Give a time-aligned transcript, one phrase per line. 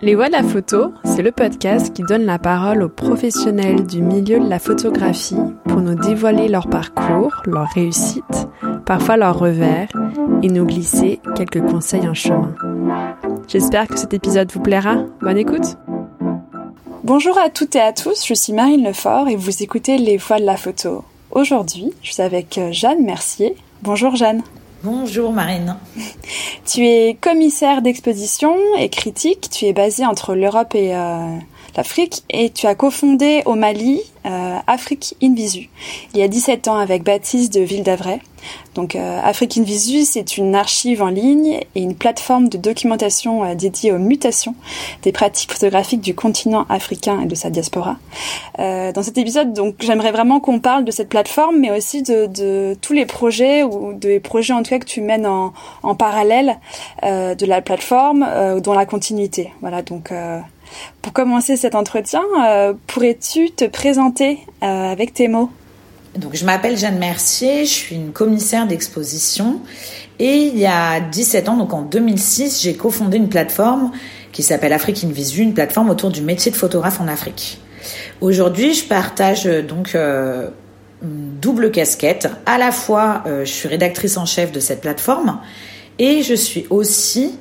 [0.00, 4.02] Les Voix de la photo, c'est le podcast qui donne la parole aux professionnels du
[4.02, 8.48] milieu de la photographie pour nous dévoiler leur parcours, leur réussite,
[8.84, 9.88] parfois leurs revers
[10.42, 12.54] et nous glisser quelques conseils en chemin.
[13.48, 14.96] J'espère que cet épisode vous plaira.
[15.22, 15.78] Bonne écoute
[17.02, 20.38] Bonjour à toutes et à tous, je suis Marine Lefort et vous écoutez Les Voix
[20.38, 21.04] de la photo.
[21.30, 23.56] Aujourd'hui, je suis avec Jeanne Mercier.
[23.82, 24.42] Bonjour Jeanne.
[24.86, 25.78] Bonjour Marine.
[26.64, 29.48] Tu es commissaire d'exposition et critique.
[29.50, 31.36] Tu es basée entre l'Europe et euh,
[31.76, 35.68] l'Afrique et tu as cofondé au Mali euh, Afrique Invisu
[36.14, 38.20] il y a 17 ans avec Baptiste de Ville d'Avray.
[38.74, 43.54] Donc euh, Afrique Invisu, c'est une archive en ligne et une plateforme de documentation euh,
[43.54, 44.54] dédiée aux mutations
[45.02, 47.96] des pratiques photographiques du continent africain et de sa diaspora.
[48.58, 52.26] Euh, dans cet épisode, donc j'aimerais vraiment qu'on parle de cette plateforme, mais aussi de,
[52.26, 55.94] de, tous les projets ou des projets en tout cas que tu mènes en, en
[55.94, 56.58] parallèle
[57.02, 59.52] euh, de la plateforme, euh, dans la continuité.
[59.60, 60.12] Voilà donc.
[61.02, 62.22] Pour commencer cet entretien,
[62.86, 65.50] pourrais-tu te présenter avec tes mots?
[66.16, 69.60] Donc, je m'appelle Jeanne Mercier, je suis une commissaire d'exposition.
[70.18, 73.92] Et il y a 17 ans, donc en 2006, j'ai cofondé une plateforme
[74.32, 77.58] qui s'appelle Afrique Invisu, une plateforme autour du métier de photographe en Afrique.
[78.20, 80.48] Aujourd'hui, je partage euh, donc euh,
[81.02, 82.28] une double casquette.
[82.46, 85.38] À la fois, euh, je suis rédactrice en chef de cette plateforme
[85.98, 87.38] et je suis aussi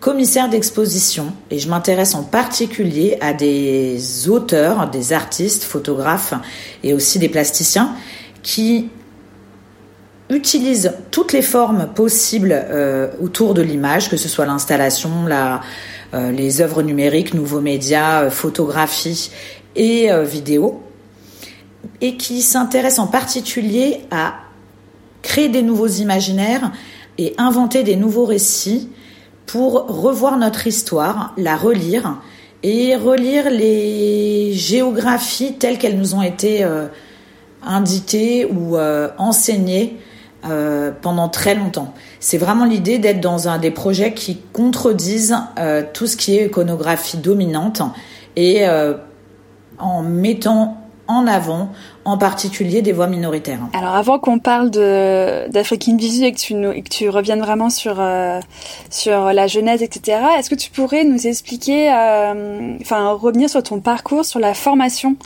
[0.00, 6.34] commissaire d'exposition et je m'intéresse en particulier à des auteurs, des artistes, photographes
[6.84, 7.94] et aussi des plasticiens
[8.42, 8.90] qui
[10.30, 15.62] utilise toutes les formes possibles euh, autour de l'image, que ce soit l'installation, la,
[16.14, 19.30] euh, les œuvres numériques, nouveaux médias, euh, photographie
[19.74, 20.82] et vidéo,
[22.00, 24.34] et qui s'intéresse en particulier à
[25.22, 26.72] créer des nouveaux imaginaires
[27.16, 28.88] et inventer des nouveaux récits
[29.48, 32.18] pour revoir notre histoire, la relire
[32.62, 36.64] et relire les géographies telles qu'elles nous ont été
[37.62, 39.98] indiqué ou euh, enseigné
[40.48, 41.94] euh, pendant très longtemps.
[42.20, 46.46] C'est vraiment l'idée d'être dans un des projets qui contredisent euh, tout ce qui est
[46.46, 47.82] iconographie dominante
[48.36, 48.64] et
[49.78, 51.72] en mettant en avant,
[52.08, 53.60] en particulier des voix minoritaires.
[53.74, 57.68] Alors avant qu'on parle de d'Afrique Visu et que tu nous, que tu reviennes vraiment
[57.68, 58.40] sur euh,
[58.88, 60.18] sur la genèse, etc.
[60.38, 65.16] Est-ce que tu pourrais nous expliquer, euh, enfin revenir sur ton parcours, sur la formation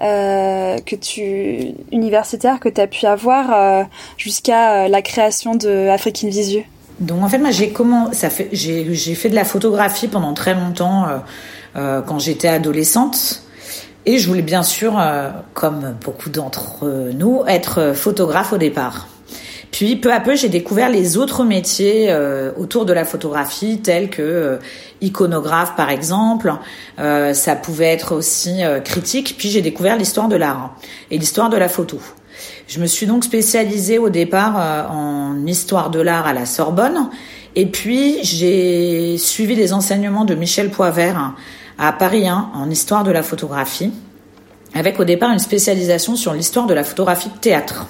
[0.00, 3.86] euh, que tu universitaire que tu as pu avoir
[4.16, 6.64] jusqu'à la création de Afrique Visu?
[7.00, 10.54] Donc en fait moi j'ai comment ça fait j'ai fait de la photographie pendant très
[10.54, 11.06] longtemps
[11.74, 13.42] quand j'étais adolescente.
[14.06, 19.08] Et je voulais bien sûr, euh, comme beaucoup d'entre nous, être photographe au départ.
[19.70, 24.10] Puis peu à peu, j'ai découvert les autres métiers euh, autour de la photographie, tels
[24.10, 24.56] que euh,
[25.00, 26.52] iconographe par exemple.
[26.98, 29.36] ça pouvait être aussi critique.
[29.38, 30.76] Puis j'ai découvert l'histoire de l'art
[31.10, 32.00] et l'histoire de la photo.
[32.68, 37.08] Je me suis donc spécialisée au départ en histoire de l'art à la Sorbonne.
[37.56, 41.34] Et puis j'ai suivi les enseignements de Michel Poivert
[41.80, 43.90] à Paris 1 en histoire de la photographie,
[44.74, 47.86] avec au départ une spécialisation sur l'histoire de la photographie de théâtre.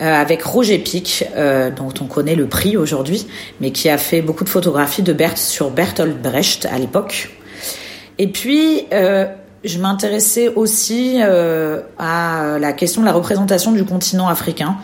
[0.00, 3.26] Euh, avec Roger Pic, euh, dont on connaît le prix aujourd'hui,
[3.60, 7.36] mais qui a fait beaucoup de photographies de Berthe sur Bertolt Brecht à l'époque.
[8.16, 9.26] Et puis, euh,
[9.62, 14.76] je m'intéressais aussi à la question de la représentation du continent africain,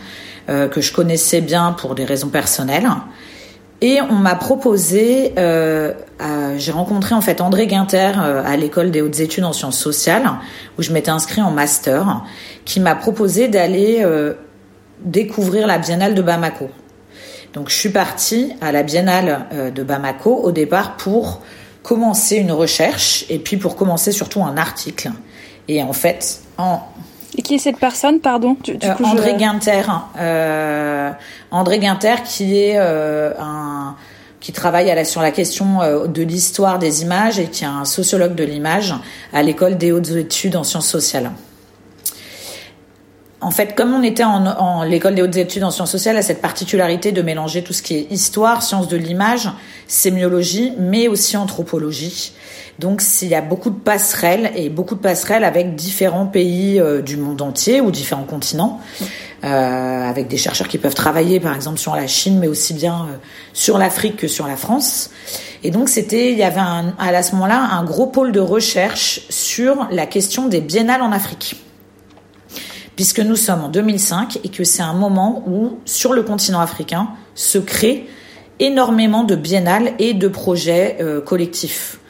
[0.46, 2.86] que je connaissais bien pour des raisons personnelles.
[3.82, 5.92] Et on m'a proposé, euh,
[6.56, 10.30] j'ai rencontré en fait André Guinter euh, à l'école des hautes études en sciences sociales,
[10.78, 12.22] où je m'étais inscrit en master,
[12.64, 14.32] qui m'a proposé d'aller euh,
[15.04, 16.70] découvrir la Biennale de Bamako.
[17.52, 21.42] Donc je suis partie à la Biennale de Bamako au départ pour
[21.82, 25.10] commencer une recherche et puis pour commencer surtout un article.
[25.68, 26.80] Et en fait, en
[27.36, 28.56] et qui est cette personne, pardon?
[28.64, 29.82] Du, du euh, André Guinter.
[30.18, 31.10] Euh,
[31.50, 33.94] André Guinter, qui est euh, un
[34.38, 37.84] qui travaille à la, sur la question de l'histoire des images et qui est un
[37.84, 38.94] sociologue de l'image
[39.32, 41.32] à l'école des hautes études en sciences sociales.
[43.46, 46.22] En fait, comme on était en, en l'école des hautes études en sciences sociales, a
[46.22, 49.48] cette particularité de mélanger tout ce qui est histoire, sciences de l'image,
[49.86, 52.32] sémiologie, mais aussi anthropologie.
[52.80, 57.02] Donc il y a beaucoup de passerelles et beaucoup de passerelles avec différents pays euh,
[57.02, 58.80] du monde entier ou différents continents,
[59.44, 62.94] euh, avec des chercheurs qui peuvent travailler par exemple sur la Chine, mais aussi bien
[62.94, 63.16] euh,
[63.52, 65.10] sur l'Afrique que sur la France.
[65.62, 69.20] Et donc c'était, il y avait un, à ce moment-là un gros pôle de recherche
[69.30, 71.54] sur la question des biennales en Afrique
[72.96, 77.10] puisque nous sommes en 2005 et que c'est un moment où, sur le continent africain,
[77.34, 78.08] se créent
[78.58, 82.00] énormément de biennales et de projets collectifs.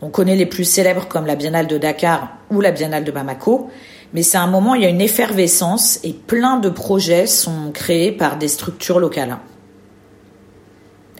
[0.00, 3.70] On connaît les plus célèbres comme la Biennale de Dakar ou la Biennale de Bamako,
[4.14, 7.70] mais c'est un moment où il y a une effervescence et plein de projets sont
[7.72, 9.38] créés par des structures locales.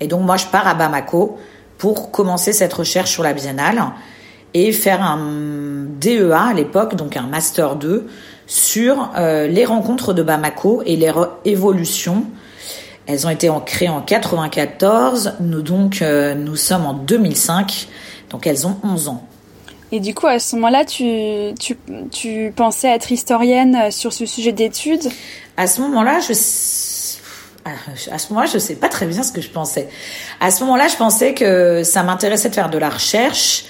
[0.01, 1.39] Et donc moi je pars à Bamako
[1.77, 3.83] pour commencer cette recherche sur la Biennale
[4.55, 8.06] et faire un DEA à l'époque, donc un Master 2,
[8.46, 12.25] sur euh, les rencontres de Bamako et leur évolution.
[13.06, 17.88] Elles ont été créées en 94, nous donc euh, nous sommes en 2005,
[18.31, 19.26] donc elles ont 11 ans.
[19.93, 21.76] Et du coup, à ce moment-là, tu, tu,
[22.11, 25.08] tu pensais être historienne sur ce sujet d'études?
[25.56, 26.32] À ce moment-là, je
[28.11, 29.88] à ce moment-là, je sais pas très bien ce que je pensais.
[30.41, 33.64] À ce moment-là, je pensais que ça m'intéressait de faire de la recherche.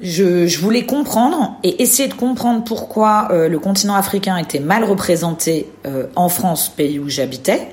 [0.00, 4.84] Je, je, voulais comprendre et essayer de comprendre pourquoi euh, le continent africain était mal
[4.84, 7.68] représenté euh, en France, pays où j'habitais.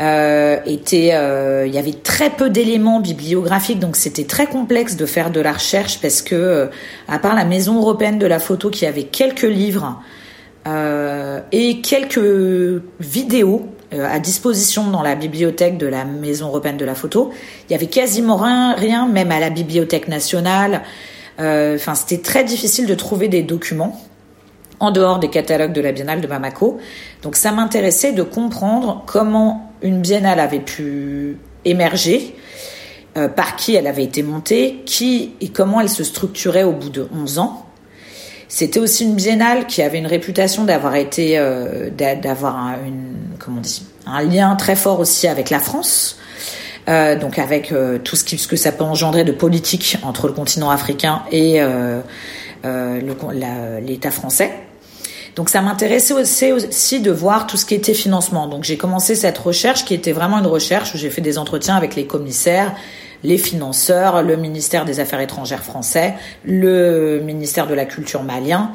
[0.00, 5.30] Euh, euh, il y avait très peu d'éléments bibliographiques, donc c'était très complexe de faire
[5.30, 6.70] de la recherche parce que,
[7.06, 10.00] à part la Maison européenne de la photo qui avait quelques livres
[11.52, 17.30] et quelques vidéos à disposition dans la bibliothèque de la Maison européenne de la photo,
[17.68, 20.82] il y avait quasiment rien, rien même à la Bibliothèque nationale.
[21.42, 24.00] Euh, enfin, c'était très difficile de trouver des documents
[24.80, 26.78] en dehors des catalogues de la Biennale de Bamako.
[27.22, 32.34] Donc ça m'intéressait de comprendre comment une biennale avait pu émerger,
[33.16, 36.90] euh, par qui elle avait été montée, qui et comment elle se structurait au bout
[36.90, 37.66] de 11 ans.
[38.48, 43.62] C'était aussi une biennale qui avait une réputation d'avoir été, euh, d'avoir un, une, comment
[44.06, 46.18] un lien très fort aussi avec la France.
[46.88, 50.70] Euh, donc avec euh, tout ce, que ça peut engendrer de politique entre le continent
[50.70, 52.00] africain et euh,
[53.80, 54.52] l'État français.
[55.36, 56.12] Donc ça m'intéressait
[56.52, 58.48] aussi, de voir tout ce qui était financement.
[58.48, 61.76] Donc j'ai commencé cette recherche qui était vraiment une recherche où j'ai fait des entretiens
[61.76, 62.74] avec les commissaires,
[63.22, 66.14] les financeurs, le ministère des Affaires étrangères français,
[66.44, 68.72] le ministère de la Culture malien,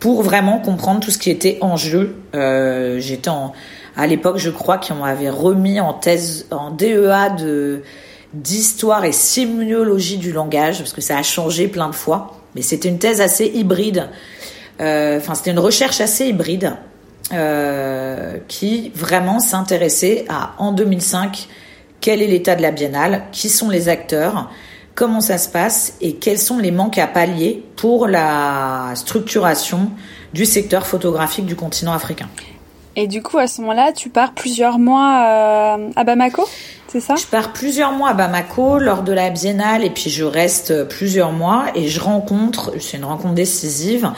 [0.00, 2.16] pour vraiment comprendre tout ce qui était en jeu.
[2.32, 3.52] J'étais en
[3.96, 7.82] à l'époque, je crois qu'on avait remis en thèse, en DEA de
[8.32, 12.40] d'histoire et sémiologie du langage, parce que ça a changé plein de fois.
[12.56, 14.08] Mais c'était une thèse assez hybride.
[14.80, 16.72] Euh, enfin, c'était une recherche assez hybride
[17.32, 21.48] euh, qui vraiment s'intéressait à en 2005
[22.00, 24.50] quel est l'état de la biennale, qui sont les acteurs,
[24.94, 29.90] comment ça se passe et quels sont les manques à pallier pour la structuration
[30.34, 32.28] du secteur photographique du continent africain.
[32.96, 36.48] Et du coup, à ce moment-là, tu pars plusieurs mois euh, à Bamako,
[36.88, 37.16] c'est ça?
[37.16, 41.32] Je pars plusieurs mois à Bamako lors de la biennale et puis je reste plusieurs
[41.32, 44.12] mois et je rencontre, c'est une rencontre décisive,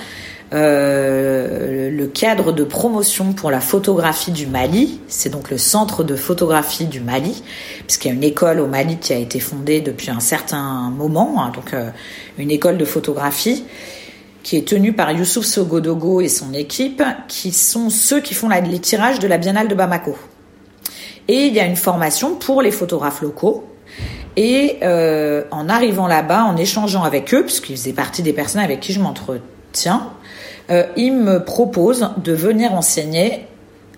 [0.52, 5.00] euh, le cadre de promotion pour la photographie du Mali.
[5.08, 7.42] C'est donc le centre de photographie du Mali,
[7.86, 11.42] puisqu'il y a une école au Mali qui a été fondée depuis un certain moment,
[11.42, 11.88] hein, donc euh,
[12.38, 13.64] une école de photographie
[14.46, 18.78] qui est tenu par Youssouf Sogodogo et son équipe, qui sont ceux qui font les
[18.78, 20.16] tirages de la Biennale de Bamako.
[21.26, 23.64] Et il y a une formation pour les photographes locaux.
[24.36, 28.78] Et euh, en arrivant là-bas, en échangeant avec eux, puisqu'ils faisaient partie des personnes avec
[28.78, 30.12] qui je m'entretiens,
[30.70, 33.48] euh, ils me proposent de venir enseigner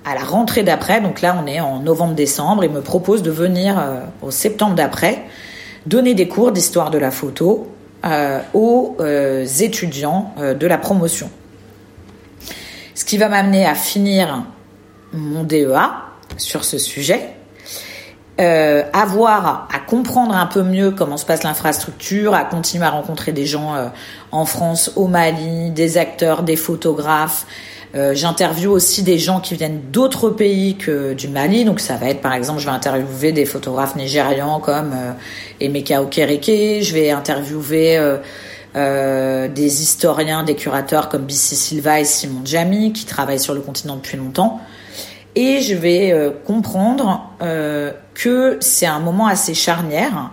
[0.06, 1.02] à la rentrée d'après.
[1.02, 2.64] Donc là, on est en novembre-décembre.
[2.64, 5.24] Ils me proposent de venir euh, au septembre d'après
[5.84, 7.68] donner des cours d'histoire de la photo
[8.55, 11.31] aux euh, étudiants euh, de la promotion.
[12.95, 14.45] Ce qui va m'amener à finir
[15.12, 15.90] mon DEA
[16.37, 17.31] sur ce sujet,
[18.40, 23.33] euh, avoir à comprendre un peu mieux comment se passe l'infrastructure, à continuer à rencontrer
[23.33, 23.75] des gens
[24.31, 27.47] en France, au Mali, des acteurs, des photographes,
[27.95, 31.64] euh, j'interviewe aussi des gens qui viennent d'autres pays que du Mali.
[31.64, 35.12] Donc ça va être par exemple, je vais interviewer des photographes nigérians comme euh,
[35.61, 36.83] Emeka Okereke.
[36.83, 37.99] Je vais interviewer
[38.76, 43.61] euh, des historiens, des curateurs comme Bissi Silva et Simon Djami qui travaillent sur le
[43.61, 44.61] continent depuis longtemps.
[45.35, 47.30] Et je vais comprendre
[48.14, 50.33] que c'est un moment assez charnière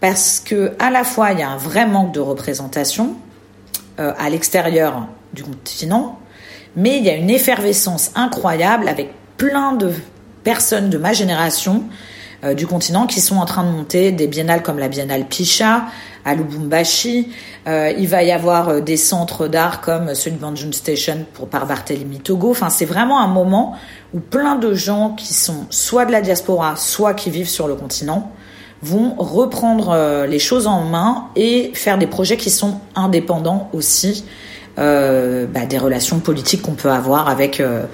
[0.00, 3.14] parce que à la fois il y a un vrai manque de représentation
[3.96, 6.18] à l'extérieur du continent
[6.76, 9.92] mais il y a une effervescence incroyable avec plein de
[10.44, 11.84] personnes de ma génération
[12.44, 15.86] euh, du continent qui sont en train de monter des biennales comme la biennale Picha
[16.24, 17.30] à Lubumbashi.
[17.66, 21.48] Euh, il va y avoir euh, des centres d'art comme celui de Banjun Station pour
[21.48, 22.50] par Barthélemy Togo.
[22.50, 23.76] Enfin, c'est vraiment un moment
[24.12, 27.74] où plein de gens qui sont soit de la diaspora, soit qui vivent sur le
[27.74, 28.30] continent
[28.82, 34.26] vont reprendre les choses en main et faire des projets qui sont indépendants aussi
[34.78, 37.84] euh, bah, des relations politiques qu'on peut avoir avec euh,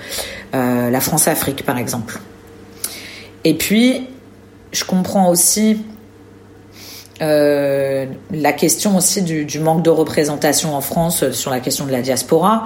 [0.55, 2.19] euh, la France-Afrique, par exemple.
[3.45, 4.09] Et puis,
[4.73, 5.79] je comprends aussi
[7.21, 12.65] la question aussi du, manque de représentation en France sur la question de la diaspora,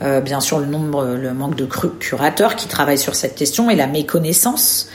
[0.00, 3.86] bien sûr le nombre, le manque de curateurs qui travaillent sur cette question et la
[3.86, 4.88] méconnaissance,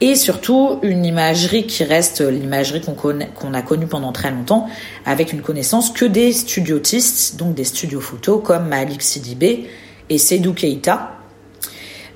[0.00, 4.68] et surtout une imagerie qui reste l'imagerie qu'on qu'on a connue pendant très longtemps,
[5.04, 9.68] avec une connaissance que des studiotistes, donc des studios photos comme Malik Sidibé
[10.08, 11.12] et Seydou Keita.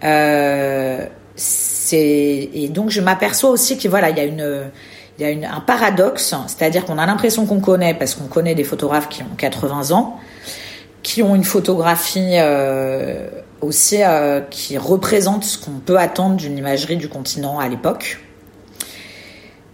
[0.05, 1.07] Euh,
[1.95, 4.71] et donc je m'aperçois aussi que voilà il y a une
[5.19, 8.55] il y a une, un paradoxe, c'est-à-dire qu'on a l'impression qu'on connaît parce qu'on connaît
[8.55, 10.19] des photographes qui ont 80 ans,
[11.03, 13.29] qui ont une photographie euh,
[13.63, 18.21] aussi euh, qui représente ce qu'on peut attendre d'une imagerie du continent à l'époque.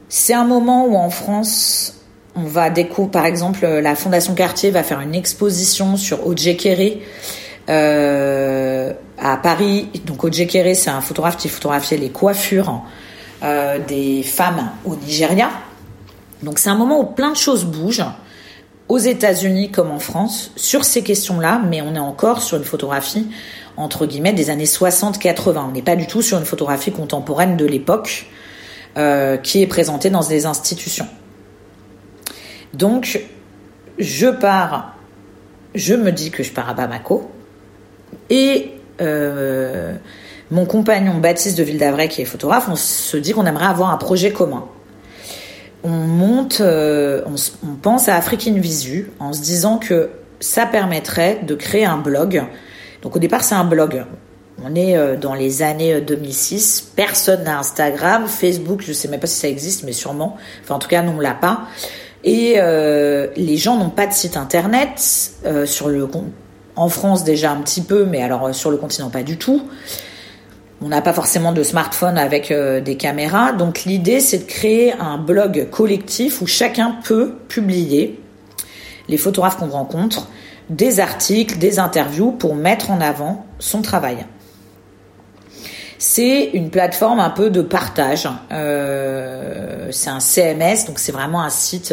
[0.09, 1.95] C'est un moment où en France,
[2.35, 6.57] on va découvrir, par exemple, la Fondation Cartier va faire une exposition sur O.J.
[6.57, 7.01] Kerry
[7.69, 9.89] euh, à Paris.
[10.07, 10.47] Donc O.J.
[10.47, 12.83] Kerry, c'est un photographe qui photographiait les coiffures
[13.43, 15.51] euh, des femmes au Nigeria.
[16.43, 18.05] Donc c'est un moment où plein de choses bougent
[18.89, 23.27] aux États-Unis comme en France sur ces questions-là, mais on est encore sur une photographie
[23.77, 25.59] entre guillemets des années 60-80.
[25.69, 28.27] On n'est pas du tout sur une photographie contemporaine de l'époque
[28.97, 31.07] euh, qui est présentée dans des institutions.
[32.75, 33.21] Donc
[33.99, 34.97] je pars,
[35.75, 37.31] je me dis que je pars à Bamako
[38.31, 39.95] et euh,
[40.51, 43.97] mon compagnon Baptiste de Ville qui est photographe, on se dit qu'on aimerait avoir un
[43.97, 44.65] projet commun.
[45.85, 51.55] On monte, euh, on, pense à Afrique Visu en se disant que ça permettrait de
[51.55, 52.43] créer un blog.
[53.03, 54.05] Donc au départ c'est un blog.
[54.65, 56.93] On est euh, dans les années 2006.
[56.97, 60.37] Personne n'a Instagram, Facebook, je sais même pas si ça existe, mais sûrement.
[60.65, 61.63] Enfin en tout cas nous on l'a pas.
[62.25, 65.01] Et euh, les gens n'ont pas de site internet
[65.65, 66.09] sur le
[66.75, 69.63] en France déjà un petit peu, mais alors sur le continent pas du tout.
[70.81, 73.53] On n'a pas forcément de smartphone avec euh, des caméras.
[73.53, 78.21] Donc l'idée, c'est de créer un blog collectif où chacun peut publier
[79.09, 80.29] les photographes qu'on rencontre,
[80.71, 84.27] des articles, des interviews pour mettre en avant son travail.
[85.99, 88.29] C'est une plateforme un peu de partage.
[88.53, 91.93] Euh, c'est un CMS, donc c'est vraiment un site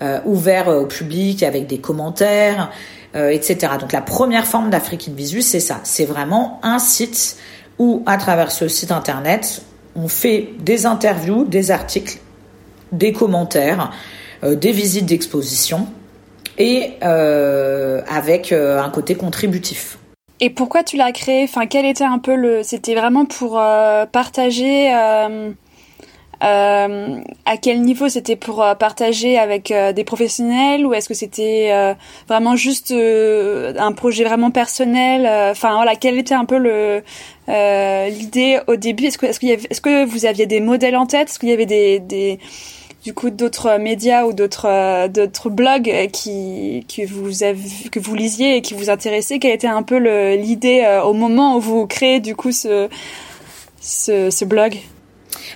[0.00, 2.70] euh, ouvert au public avec des commentaires,
[3.14, 3.74] etc.
[3.78, 5.80] Donc la première forme d'Afrique Visu, c'est ça.
[5.84, 7.36] C'est vraiment un site
[7.78, 9.62] où à travers ce site internet,
[9.96, 12.18] on fait des interviews, des articles,
[12.92, 13.92] des commentaires,
[14.42, 15.86] euh, des visites d'exposition
[16.58, 19.98] et euh, avec euh, un côté contributif.
[20.40, 21.44] Et pourquoi tu l'as créé?
[21.44, 23.52] Enfin, quel était un peu le C'était vraiment pour
[24.10, 24.92] partager
[26.44, 31.94] à quel niveau c'était pour euh, partager avec euh, des professionnels ou est-ce que c'était
[32.28, 36.56] vraiment juste un projet vraiment personnel Enfin voilà, quelle était un peu
[37.46, 39.06] l'idée au début?
[39.06, 41.28] Est-ce que avait, est-ce que vous aviez des modèles en tête?
[41.28, 42.38] Est-ce qu'il y avait des,
[43.04, 49.38] du coup d'autres médias ou d'autres blogs qui que vous lisiez et qui vous intéressaient?
[49.38, 49.98] Quelle était un peu
[50.34, 52.88] l'idée au moment où vous créez du coup ce,
[53.80, 54.78] ce blog?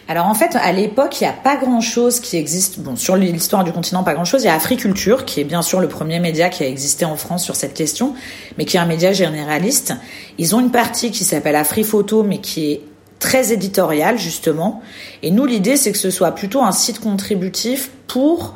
[0.09, 2.81] Alors en fait, à l'époque, il n'y a pas grand-chose qui existe.
[2.81, 4.43] Bon, sur l'histoire du continent, pas grand-chose.
[4.43, 7.17] Il y a Africulture, qui est bien sûr le premier média qui a existé en
[7.17, 8.15] France sur cette question,
[8.57, 9.95] mais qui est un média généraliste.
[10.39, 12.81] Ils ont une partie qui s'appelle AfriPhoto, mais qui est
[13.19, 14.81] très éditoriale justement.
[15.23, 18.55] Et nous, l'idée, c'est que ce soit plutôt un site contributif pour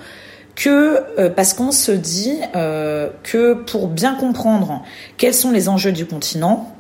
[0.55, 4.83] que euh, parce qu'on se dit euh, que pour bien comprendre
[5.17, 6.75] quels sont les enjeux du continent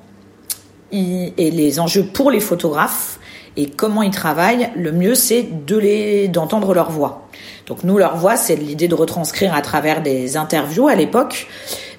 [0.94, 3.18] et les enjeux pour les photographes,
[3.56, 7.28] et comment ils travaillent, le mieux c'est de les d'entendre leur voix.
[7.66, 11.46] Donc nous leur voix, c'est l'idée de retranscrire à travers des interviews à l'époque,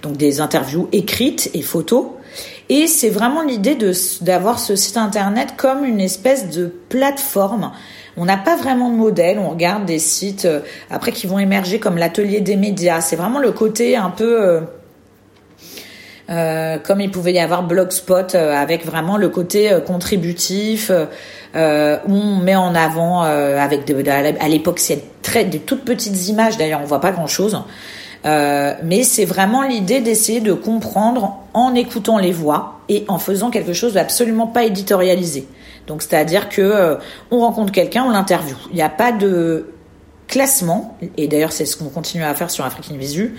[0.01, 2.07] donc des interviews écrites et photos.
[2.69, 7.71] Et c'est vraiment l'idée de d'avoir ce site internet comme une espèce de plateforme.
[8.15, 11.79] On n'a pas vraiment de modèle, on regarde des sites euh, après qui vont émerger
[11.79, 13.01] comme l'atelier des médias.
[13.01, 14.61] C'est vraiment le côté un peu euh,
[16.29, 21.97] euh, comme il pouvait y avoir Blogspot euh, avec vraiment le côté euh, contributif euh,
[22.07, 26.57] où on met en avant avec de, à l'époque c'est très des toutes petites images
[26.57, 27.61] d'ailleurs on voit pas grand chose
[28.25, 33.73] mais c'est vraiment l'idée d'essayer de comprendre en écoutant les voix et en faisant quelque
[33.73, 35.45] chose d'absolument pas éditorialisé.
[35.87, 36.97] Donc c'est-à-dire que
[37.31, 38.55] on rencontre quelqu'un on l'interviewe.
[38.69, 39.73] Il n'y a pas de
[40.29, 43.35] classement et d'ailleurs c'est ce qu'on continue à faire sur African Visu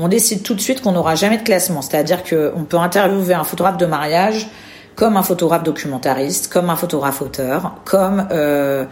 [0.00, 1.82] on décide tout de suite qu'on n'aura jamais de classement.
[1.82, 4.48] C'est-à-dire qu'on peut interviewer un photographe de mariage
[4.96, 8.84] comme un photographe documentariste, comme un photographe auteur, comme euh,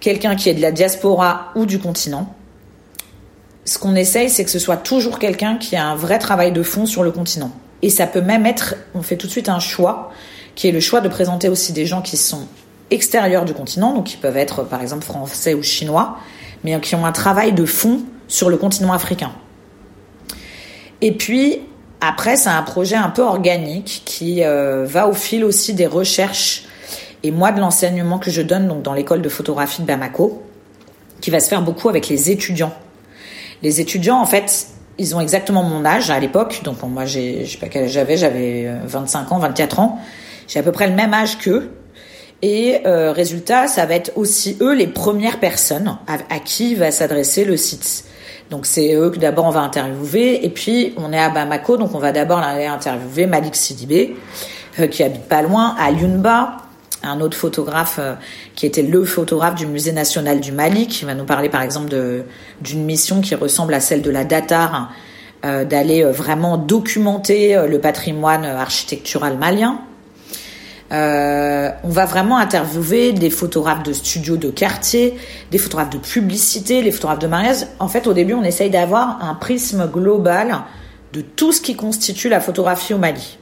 [0.00, 2.34] quelqu'un qui est de la diaspora ou du continent.
[3.64, 6.62] Ce qu'on essaye, c'est que ce soit toujours quelqu'un qui a un vrai travail de
[6.62, 7.52] fond sur le continent.
[7.82, 10.10] Et ça peut même être, on fait tout de suite un choix,
[10.54, 12.46] qui est le choix de présenter aussi des gens qui sont
[12.90, 16.18] extérieurs du continent, donc qui peuvent être par exemple français ou chinois,
[16.64, 19.32] mais qui ont un travail de fond sur le continent africain.
[21.02, 21.60] Et puis,
[22.00, 26.64] après, c'est un projet un peu organique qui euh, va au fil aussi des recherches
[27.24, 30.42] et moi de l'enseignement que je donne donc dans l'école de photographie de Bamako,
[31.20, 32.72] qui va se faire beaucoup avec les étudiants.
[33.62, 34.68] Les étudiants, en fait,
[34.98, 36.62] ils ont exactement mon âge à l'époque.
[36.64, 39.98] Donc moi, j'ai, je sais pas quel âge j'avais, j'avais 25 euh, ans, 24 ans.
[40.46, 41.70] J'ai à peu près le même âge qu'eux.
[42.42, 46.90] Et euh, résultat, ça va être aussi eux les premières personnes à, à qui va
[46.90, 48.04] s'adresser le site.
[48.52, 51.94] Donc c'est eux que d'abord on va interviewer et puis on est à Bamako donc
[51.94, 54.14] on va d'abord aller interviewer Malik Sidibé
[54.78, 56.58] euh, qui habite pas loin à Yunba,
[57.02, 58.12] un autre photographe euh,
[58.54, 61.94] qui était le photographe du musée national du Mali qui va nous parler par exemple
[62.60, 64.92] d'une mission qui ressemble à celle de la Datar
[65.46, 69.80] euh, d'aller vraiment documenter le patrimoine architectural malien.
[70.92, 75.16] Euh, on va vraiment interviewer des photographes de studios de quartier,
[75.50, 77.66] des photographes de publicité, les photographes de mariage.
[77.78, 80.60] En fait, au début, on essaye d'avoir un prisme global
[81.14, 83.38] de tout ce qui constitue la photographie au Mali.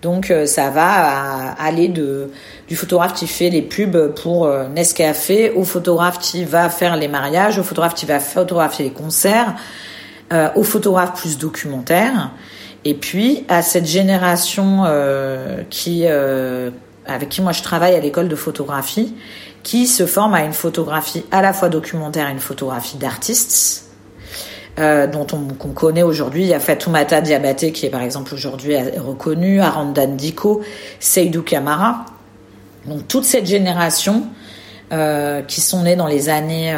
[0.00, 2.30] Donc euh, ça va aller de
[2.66, 7.08] du photographe qui fait les pubs pour euh, Nescafé au photographe qui va faire les
[7.08, 9.54] mariages, au photographe qui va photographier les concerts,
[10.54, 12.30] au photographe plus documentaire.
[12.84, 16.70] Et puis à cette génération euh, qui, euh,
[17.06, 19.14] avec qui moi je travaille à l'école de photographie,
[19.62, 23.88] qui se forme à une photographie à la fois documentaire et une photographie d'artistes.
[24.78, 26.44] Euh, dont on, connaît aujourd'hui.
[26.44, 30.62] Il y a Fatoumata Diabaté qui est par exemple aujourd'hui reconnue, Arandan Diko,
[30.98, 32.06] Seydou Kamara.
[32.86, 34.24] Donc toute cette génération
[35.46, 36.74] qui sont nés dans les années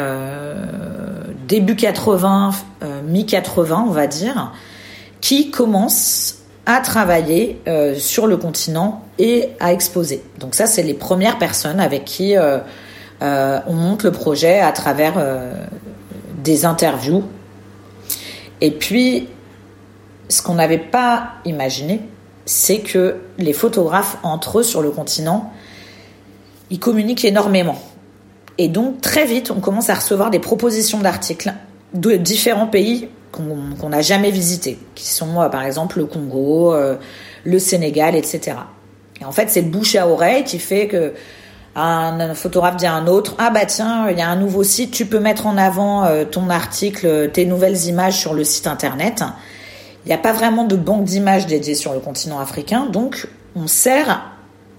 [1.47, 2.51] début 80,
[2.83, 4.51] euh, mi 80 on va dire,
[5.25, 6.35] qui commence
[6.67, 10.21] à travailler euh, sur le continent et à exposer.
[10.37, 12.59] Donc ça, c'est les premières personnes avec qui euh,
[13.23, 15.15] euh, on monte le projet à travers
[16.43, 17.23] des interviews.
[18.61, 19.27] Et puis,
[20.29, 22.01] ce qu'on n'avait pas imaginé,
[22.45, 25.51] c'est que les photographes entre eux sur le continent,
[26.69, 27.81] ils communiquent énormément.
[28.59, 31.51] Et donc très vite, on commence à recevoir des propositions d'articles
[31.95, 36.95] de différents pays qu'on n'a jamais visité, qui sont euh, par exemple le Congo, euh,
[37.43, 38.57] le Sénégal, etc.
[39.21, 41.13] Et en fait, c'est le bouche à oreille qui fait que
[41.75, 44.91] un, photographe dit à un autre ah bah tiens il y a un nouveau site
[44.91, 49.25] tu peux mettre en avant euh, ton article tes nouvelles images sur le site internet
[50.05, 53.67] il n'y a pas vraiment de banque d'images dédiée sur le continent africain donc on
[53.67, 54.21] sert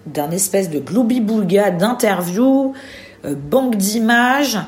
[0.07, 2.73] d'un espèce de gloubi-boulga d'interviews
[3.25, 4.59] banque d'images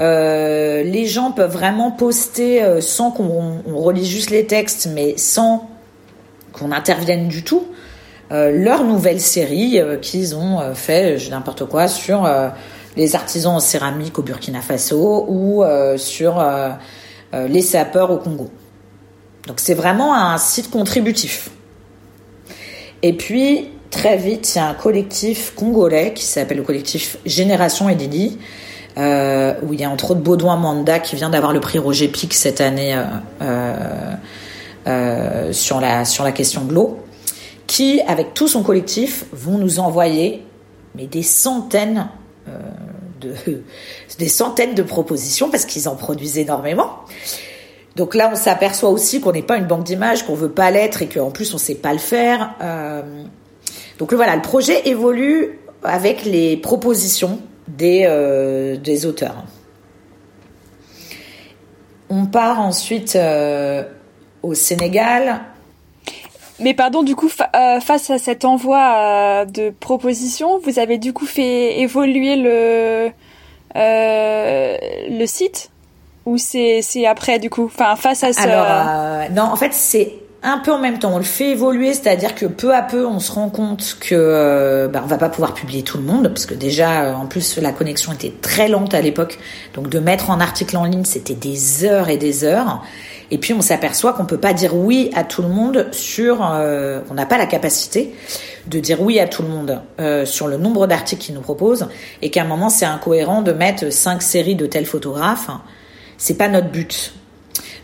[0.00, 5.68] euh, les gens peuvent vraiment poster euh, sans qu'on relie juste les textes, mais sans
[6.52, 7.66] qu'on intervienne du tout.
[8.32, 12.28] Euh, leur nouvelle série qu'ils ont fait, n'importe quoi, sur
[12.96, 15.64] les artisans en céramique au Burkina Faso ou
[15.96, 16.44] sur
[17.32, 18.50] les sapeurs au Congo.
[19.46, 21.50] Donc c'est vraiment un site contributif.
[23.02, 27.88] Et puis très vite, il y a un collectif congolais qui s'appelle le collectif Génération
[27.88, 28.38] Edidi,
[28.98, 32.08] euh, où il y a entre autres Baudouin Manda qui vient d'avoir le prix Roger
[32.08, 33.00] Pic cette année
[33.40, 34.14] euh,
[34.86, 36.98] euh, sur, la, sur la question de l'eau,
[37.66, 40.44] qui, avec tout son collectif, vont nous envoyer
[40.96, 42.08] mais des centaines
[43.20, 43.34] de,
[44.18, 46.90] des centaines de propositions parce qu'ils en produisent énormément.
[47.94, 51.02] Donc là, on s'aperçoit aussi qu'on n'est pas une banque d'images, qu'on veut pas l'être
[51.02, 52.54] et qu'en plus on sait pas le faire.
[53.98, 57.40] Donc voilà, le projet évolue avec les propositions
[57.76, 59.44] des, euh, des auteurs.
[62.08, 63.84] On part ensuite euh,
[64.42, 65.40] au Sénégal.
[66.58, 71.26] Mais pardon, du coup, euh, face à cet envoi de propositions, vous avez du coup
[71.26, 73.10] fait évoluer le,
[73.74, 75.70] le site?
[76.26, 77.64] Ou c'est après du coup?
[77.64, 81.12] Enfin face à ça alors non en fait c'est un peu en même temps.
[81.14, 85.02] On le fait évoluer, c'est-à-dire que peu à peu, on se rend compte que bah,
[85.04, 87.72] on va pas pouvoir publier tout le monde, parce que déjà, euh, en plus, la
[87.72, 89.38] connexion était très lente à l'époque.
[89.74, 92.82] Donc, de mettre en article en ligne, c'était des heures et des heures.
[93.30, 97.00] Et puis, on s'aperçoit qu'on peut pas dire oui à tout le monde sur, euh,
[97.10, 98.14] on n'a pas la capacité
[98.66, 99.80] de dire oui à tout le monde
[100.26, 101.88] sur le nombre d'articles qu'ils nous proposent,
[102.22, 105.50] et qu'à un moment, c'est incohérent de mettre cinq séries de tels photographes.
[106.18, 107.14] C'est pas notre but.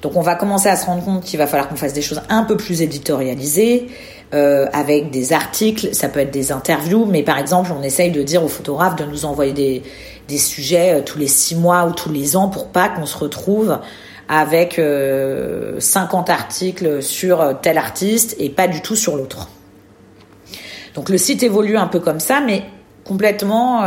[0.07, 2.23] Donc on va commencer à se rendre compte qu'il va falloir qu'on fasse des choses
[2.29, 3.89] un peu plus éditorialisées,
[4.35, 8.23] euh, avec des articles, ça peut être des interviews, mais par exemple on essaye de
[8.23, 9.83] dire aux photographes de nous envoyer
[10.29, 13.19] des, sujets euh, tous les six mois ou tous les ans pour pas qu'on se
[13.19, 13.81] retrouve
[14.29, 19.49] avec euh, 50 articles sur euh, tel artiste et pas du tout sur l'autre.
[20.95, 22.63] Donc le site évolue un peu comme ça, mais
[23.03, 23.85] complètement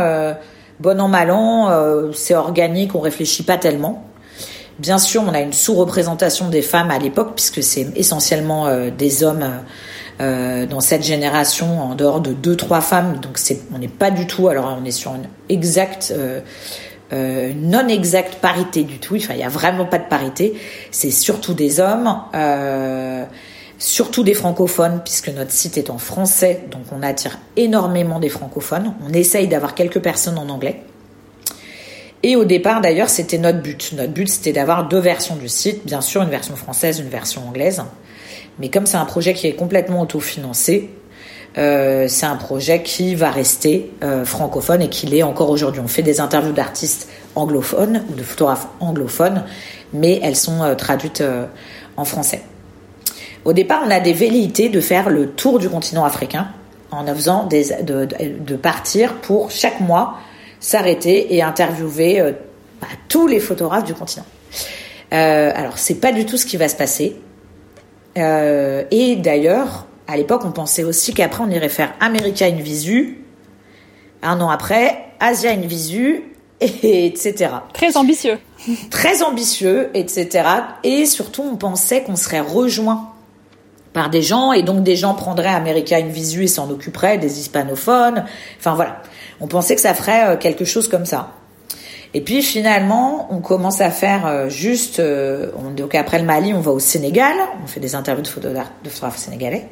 [0.80, 4.09] bon an mal an, c'est organique, on réfléchit pas tellement.
[4.80, 9.46] Bien sûr, on a une sous-représentation des femmes à l'époque, puisque c'est essentiellement des hommes
[10.18, 13.18] dans cette génération, en dehors de deux, trois femmes.
[13.20, 13.38] Donc,
[13.74, 14.48] on n'est pas du tout.
[14.48, 16.14] Alors, on est sur une exacte
[17.12, 19.16] euh, non exacte parité du tout.
[19.16, 20.54] Enfin, il y a vraiment pas de parité.
[20.92, 23.24] C'est surtout des hommes, euh,
[23.78, 28.94] surtout des francophones, puisque notre site est en français, donc on attire énormément des francophones.
[29.04, 30.84] On essaye d'avoir quelques personnes en anglais.
[32.22, 33.92] Et au départ, d'ailleurs, c'était notre but.
[33.96, 37.46] Notre but, c'était d'avoir deux versions du site, bien sûr, une version française, une version
[37.48, 37.82] anglaise.
[38.58, 40.90] Mais comme c'est un projet qui est complètement autofinancé,
[41.58, 45.80] euh, c'est un projet qui va rester euh, francophone et qui l'est encore aujourd'hui.
[45.84, 49.44] On fait des interviews d'artistes anglophones ou de photographes anglophones,
[49.92, 51.24] mais elles sont euh, traduites
[51.96, 52.42] en français.
[53.44, 56.48] Au départ, on a des velléités de faire le tour du continent africain
[56.90, 60.18] en faisant des, de, de, partir pour chaque mois
[60.60, 62.34] s'arrêter et interviewer
[62.80, 64.26] bah, tous les photographes du continent.
[65.12, 67.16] Euh, alors, c'est pas du tout ce qui va se passer.
[68.18, 73.24] Euh, et d'ailleurs, à l'époque, on pensait aussi qu'après, on irait faire America in Visu.
[74.22, 76.24] Un an après, Asia in Visu,
[76.60, 77.50] et etc.
[77.72, 78.38] Très ambitieux.
[78.90, 80.44] Très ambitieux, etc.
[80.84, 83.10] Et surtout, on pensait qu'on serait rejoint
[83.92, 87.40] par des gens, et donc des gens prendraient America in Visu et s'en occuperaient, des
[87.40, 88.24] hispanophones.
[88.58, 89.02] Enfin voilà.
[89.40, 91.32] On pensait que ça ferait euh, quelque chose comme ça.
[92.12, 96.52] Et puis finalement, on commence à faire euh, juste, euh, on, donc après le Mali,
[96.52, 99.68] on va au Sénégal, on fait des interviews de, photographes, sénégalais.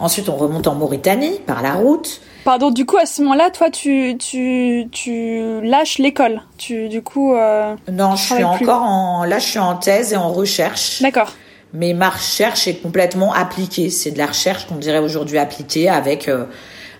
[0.00, 2.20] Ensuite, on remonte en Mauritanie par la route.
[2.44, 6.42] Pardon, du coup, à ce moment-là, toi, tu, tu, tu lâches l'école.
[6.56, 7.34] Tu, du coup.
[7.34, 11.00] Euh, non, je suis encore en, là, je suis en thèse et en recherche.
[11.00, 11.30] D'accord.
[11.74, 13.90] Mais ma recherche est complètement appliquée.
[13.90, 16.28] C'est de la recherche qu'on dirait aujourd'hui appliquée avec,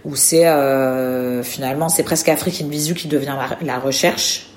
[0.05, 0.47] où c'est
[1.43, 4.49] finalement, c'est presque Afrique Visu qui devient la recherche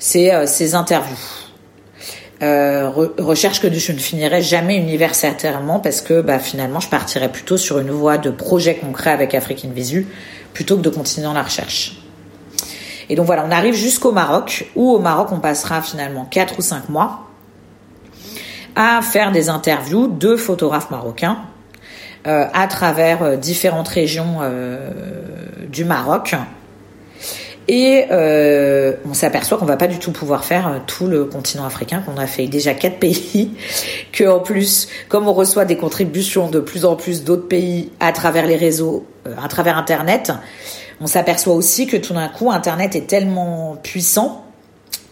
[0.00, 1.16] c'est euh, ces interviews.
[2.42, 7.58] Euh, recherche que je ne finirai jamais universitairement parce que bah, finalement je partirais plutôt
[7.58, 10.06] sur une voie de projet concret avec African Visu
[10.54, 12.00] plutôt que de continuer dans la recherche.
[13.10, 16.62] Et donc voilà, on arrive jusqu'au Maroc où au Maroc on passera finalement 4 ou
[16.62, 17.26] 5 mois
[18.74, 21.59] à faire des interviews de photographes marocains euh,
[22.24, 24.90] à travers euh, différentes régions euh,
[25.68, 26.34] du Maroc
[27.72, 31.64] et euh, on s'aperçoit qu'on va pas du tout pouvoir faire euh, tout le continent
[31.64, 33.52] africain, qu'on a fait déjà quatre pays,
[34.10, 38.10] que en plus, comme on reçoit des contributions de plus en plus d'autres pays à
[38.10, 40.32] travers les réseaux, euh, à travers Internet,
[41.00, 44.44] on s'aperçoit aussi que tout d'un coup, Internet est tellement puissant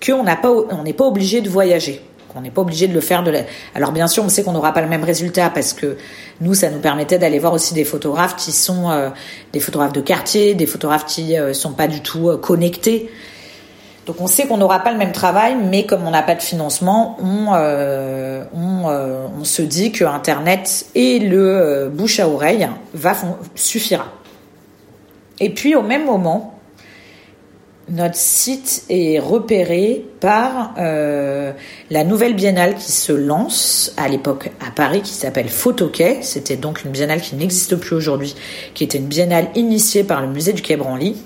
[0.05, 2.03] qu'on n'est pas obligé de voyager.
[2.35, 3.25] On n'est pas obligé de le faire.
[3.75, 5.97] Alors bien sûr, on sait qu'on n'aura pas le même résultat parce que
[6.41, 9.09] nous, ça nous permettait d'aller voir aussi des photographes qui sont euh,
[9.53, 13.11] des photographes de quartier, des photographes qui euh, sont pas du tout euh, connectés.
[14.07, 16.41] Donc on sait qu'on n'aura pas le même travail, mais comme on n'a pas de
[16.41, 17.49] financement, on,
[18.55, 22.67] on, se dit que Internet et le bouche à oreille
[23.55, 24.07] suffira.
[25.41, 26.58] Et puis au même moment,
[27.91, 31.53] notre site est repéré par euh,
[31.91, 36.19] la nouvelle biennale qui se lance à l'époque à Paris, qui s'appelle Photoquai.
[36.23, 38.35] C'était donc une biennale qui n'existe plus aujourd'hui,
[38.75, 41.17] qui était une biennale initiée par le musée du Quai Branly,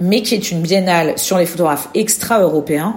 [0.00, 2.96] mais qui est une biennale sur les photographes extra-européens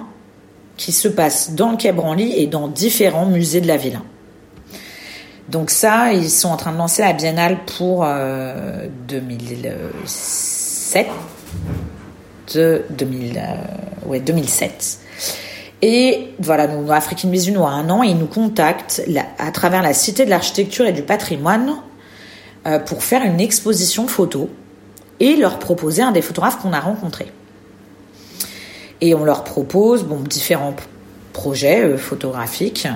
[0.77, 3.99] qui se passe dans le Quai Branly et dans différents musées de la ville.
[5.49, 11.07] Donc ça, ils sont en train de lancer la biennale pour euh, 2007
[12.53, 13.41] de 2000,
[14.09, 14.99] euh, 2007.
[15.81, 19.03] Et voilà, nous, African Vision a un an ils nous contactent
[19.37, 21.75] à travers la Cité de l'Architecture et du Patrimoine
[22.65, 24.49] euh, pour faire une exposition photo
[25.19, 27.31] et leur proposer un des photographes qu'on a rencontrés.
[29.01, 30.75] Et on leur propose bon, différents
[31.33, 32.87] projets euh, photographiques.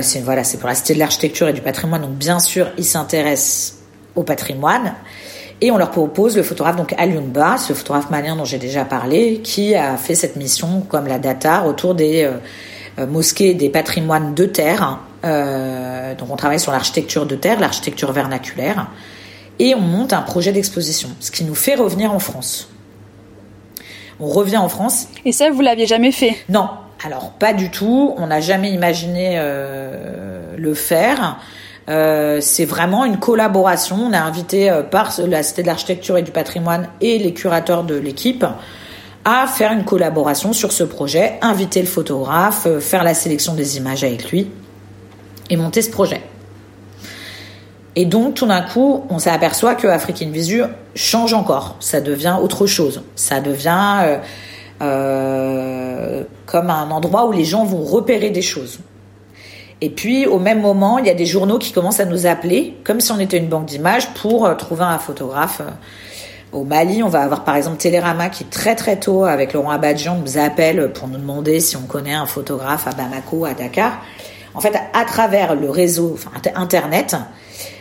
[0.00, 2.84] c'est voilà, c'est pour la Cité de l'Architecture et du Patrimoine, donc bien sûr, ils
[2.84, 3.76] s'intéressent
[4.14, 4.94] au patrimoine.
[5.60, 6.94] Et on leur propose le photographe donc
[7.58, 11.64] ce photographe malien dont j'ai déjà parlé, qui a fait cette mission comme la data
[11.64, 12.32] autour des euh,
[12.98, 14.98] euh, mosquées des patrimoines de terre.
[15.24, 18.88] Euh, donc on travaille sur l'architecture de terre, l'architecture vernaculaire,
[19.58, 22.68] et on monte un projet d'exposition, ce qui nous fait revenir en France.
[24.20, 25.08] On revient en France.
[25.24, 26.36] Et ça, vous l'aviez jamais fait?
[26.48, 26.68] Non,
[27.04, 28.14] alors pas du tout.
[28.16, 29.38] On n'a jamais imaginé
[30.56, 31.38] le faire.
[31.88, 33.96] Euh, c'est vraiment une collaboration.
[33.96, 37.84] On a invité euh, par la Cité de l'Architecture et du Patrimoine et les curateurs
[37.84, 38.44] de l'équipe
[39.24, 43.76] à faire une collaboration sur ce projet, inviter le photographe, euh, faire la sélection des
[43.76, 44.50] images avec lui
[45.48, 46.22] et monter ce projet.
[47.94, 50.62] Et donc, tout d'un coup, on s'aperçoit que African Visu
[50.94, 51.76] change encore.
[51.80, 53.02] Ça devient autre chose.
[53.14, 54.18] Ça devient
[54.78, 58.80] comme un endroit où les gens vont repérer des choses.
[59.80, 62.76] Et puis, au même moment, il y a des journaux qui commencent à nous appeler,
[62.82, 65.60] comme si on était une banque d'images, pour euh, trouver un photographe.
[66.52, 70.16] Au Mali, on va avoir par exemple Télérama qui très très tôt, avec Laurent Abadjian,
[70.16, 74.00] nous appelle pour nous demander si on connaît un photographe à Bamako, à Dakar.
[74.54, 76.16] En fait, à travers le réseau,
[76.54, 77.16] Internet,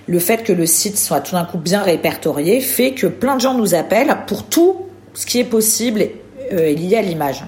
[0.07, 3.41] le fait que le site soit tout d'un coup bien répertorié fait que plein de
[3.41, 6.05] gens nous appellent pour tout ce qui est possible
[6.51, 7.45] euh, lié à l'image.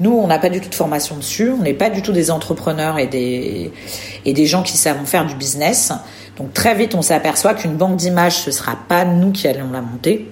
[0.00, 2.30] Nous, on n'a pas du tout de formation dessus, on n'est pas du tout des
[2.30, 5.92] entrepreneurs et des, gens qui savent faire du business.
[6.38, 9.82] Donc très vite, on s'aperçoit qu'une banque d'images, ce sera pas nous qui allons la
[9.82, 10.30] monter.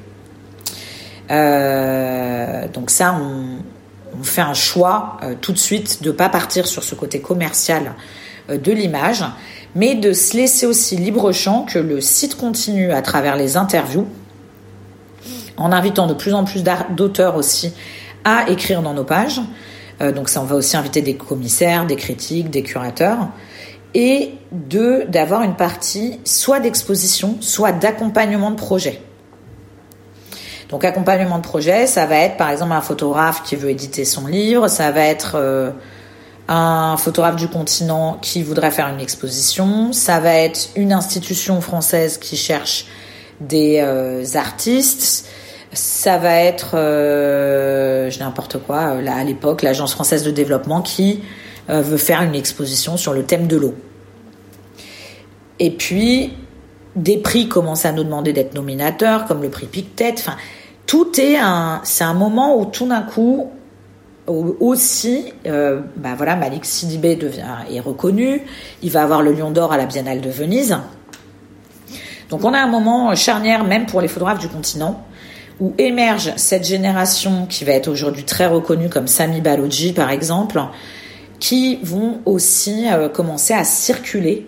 [1.31, 3.59] Euh, donc ça, on,
[4.19, 7.93] on, fait un choix euh, tout de suite de pas partir sur ce côté commercial
[8.49, 9.23] euh, de l'image,
[9.75, 14.07] mais de se laisser aussi libre champ que le site continue à travers les interviews,
[15.59, 16.65] en invitant de plus en plus
[16.97, 17.75] d'auteurs aussi
[18.37, 19.41] à écrire dans nos pages.
[20.01, 23.29] Euh, donc ça, on va aussi inviter des commissaires, des critiques, des curateurs,
[23.95, 29.01] et de d'avoir une partie soit d'exposition, soit d'accompagnement de projet.
[30.69, 34.27] Donc accompagnement de projet, ça va être par exemple un photographe qui veut éditer son
[34.27, 35.71] livre, ça va être euh,
[36.47, 42.19] un photographe du continent qui voudrait faire une exposition, ça va être une institution française
[42.19, 42.87] qui cherche
[43.41, 45.27] des euh, artistes,
[45.73, 51.23] ça va être, euh, je n'importe quoi, euh, à l'époque, l'Agence française de développement qui
[51.69, 53.75] euh, veut faire une exposition sur le thème de l'eau.
[55.59, 56.33] Et puis,
[56.97, 60.15] des prix commencent à nous demander d'être nominateurs, comme le prix Pictet.
[60.19, 60.37] Enfin,
[60.87, 63.51] tout est un, c'est un moment où tout d'un coup,
[64.61, 68.43] aussi, bah voilà, Malik Sidibé devient est reconnu.
[68.83, 70.77] Il va avoir le Lion d'Or à la Biennale de Venise.
[72.29, 75.03] Donc on a un moment charnière même pour les photographes du continent
[75.61, 80.61] où émerge cette génération qui va être aujourd'hui très reconnue comme Sami Baloji par exemple,
[81.41, 84.47] qui vont aussi euh, commencer à circuler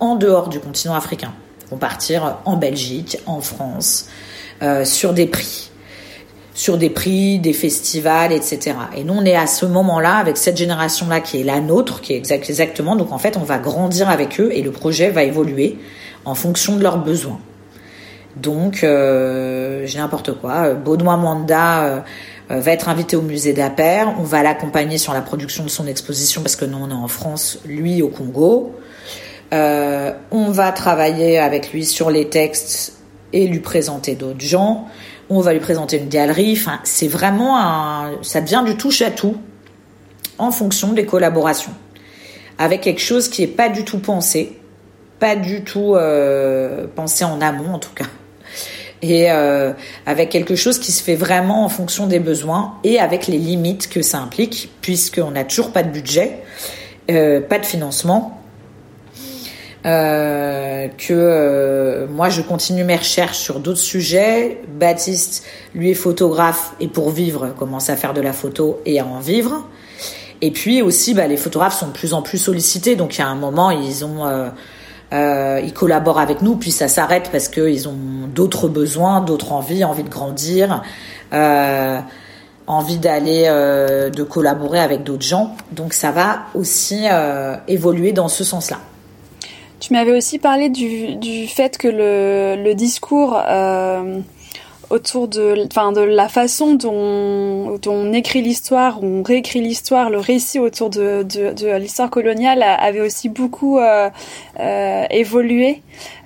[0.00, 1.32] en dehors du continent africain.
[1.66, 4.06] Ils vont partir en Belgique, en France,
[4.62, 5.70] euh, sur des prix
[6.54, 8.74] sur des prix, des festivals, etc.
[8.96, 12.12] Et nous, on est à ce moment-là avec cette génération-là qui est la nôtre, qui
[12.12, 12.96] est exactement.
[12.96, 15.78] Donc en fait, on va grandir avec eux et le projet va évoluer
[16.24, 17.40] en fonction de leurs besoins.
[18.36, 20.68] Donc, euh, j'ai n'importe quoi.
[20.68, 22.00] Euh, Baudouin Manda euh,
[22.48, 24.14] va être invité au musée d'Aper.
[24.18, 27.08] On va l'accompagner sur la production de son exposition parce que nous, on est en
[27.08, 28.74] France, lui au Congo.
[29.52, 32.94] on va travailler avec lui sur les textes
[33.32, 34.86] et lui présenter d'autres gens.
[35.28, 36.54] On va lui présenter une galerie.
[36.58, 39.36] Enfin, c'est vraiment un, ça devient du touche à tout
[40.38, 41.72] en fonction des collaborations,
[42.58, 44.58] avec quelque chose qui est pas du tout pensé,
[45.20, 45.94] pas du tout
[46.96, 48.06] pensé en amont en tout cas
[49.02, 49.72] et euh,
[50.06, 53.90] avec quelque chose qui se fait vraiment en fonction des besoins et avec les limites
[53.90, 56.38] que ça implique, puisqu'on n'a toujours pas de budget,
[57.10, 58.38] euh, pas de financement.
[59.84, 64.60] Euh, que euh, moi je continue mes recherches sur d'autres sujets.
[64.78, 69.04] Baptiste, lui est photographe et pour vivre commence à faire de la photo et à
[69.04, 69.66] en vivre.
[70.40, 73.22] Et puis aussi, bah, les photographes sont de plus en plus sollicités, donc il y
[73.22, 74.24] a un moment ils ont
[75.12, 79.84] euh, ils collaborent avec nous, puis ça s'arrête parce qu'ils ont d'autres besoins, d'autres envies,
[79.84, 80.82] envie de grandir,
[81.32, 81.98] euh,
[82.66, 85.54] envie d'aller, euh, de collaborer avec d'autres gens.
[85.72, 87.06] Donc ça va aussi
[87.68, 88.78] évoluer dans ce sens-là.
[89.80, 93.36] Tu m'avais aussi parlé du, du fait que le, le discours
[94.92, 100.18] autour de, enfin, de la façon dont, dont on écrit l'histoire, on réécrit l'histoire, le
[100.18, 104.10] récit autour de, de, de l'histoire coloniale avait aussi beaucoup euh,
[104.60, 105.80] euh, évolué.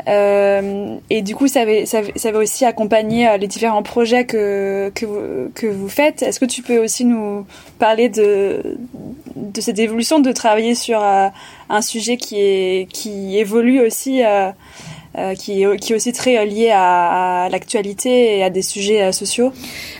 [0.08, 4.90] Euh, et du coup, ça avait, ça, avait aussi accompagné euh, les différents projets que,
[4.94, 6.22] que, que vous faites.
[6.22, 7.46] Est-ce que tu peux aussi nous
[7.78, 8.78] parler de,
[9.36, 11.28] de cette évolution, de travailler sur euh,
[11.70, 14.22] un sujet qui, est, qui évolue aussi
[15.16, 19.02] euh, euh, qui, est, qui est aussi très lié à, l'actualité et à des sujets
[19.02, 19.52] euh, sociaux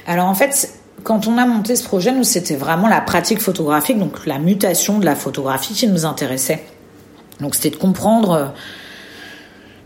[0.06, 0.74] Alors en fait,
[1.04, 4.98] quand on a monté ce projet, nous c'était vraiment la pratique photographique, donc la mutation
[4.98, 6.62] de la photographie qui nous intéressait.
[7.40, 8.44] Donc c'était de comprendre euh,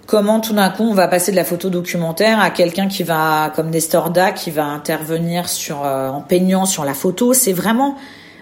[0.06, 3.52] comment tout d'un coup on va passer de la photo documentaire à quelqu'un qui va,
[3.54, 7.32] comme Nestor Da, qui va intervenir sur, en peignant sur la photo.
[7.32, 7.96] C'est vraiment,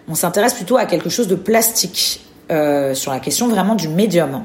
[0.09, 4.43] on s'intéresse plutôt à quelque chose de plastique, euh, sur la question vraiment du médium.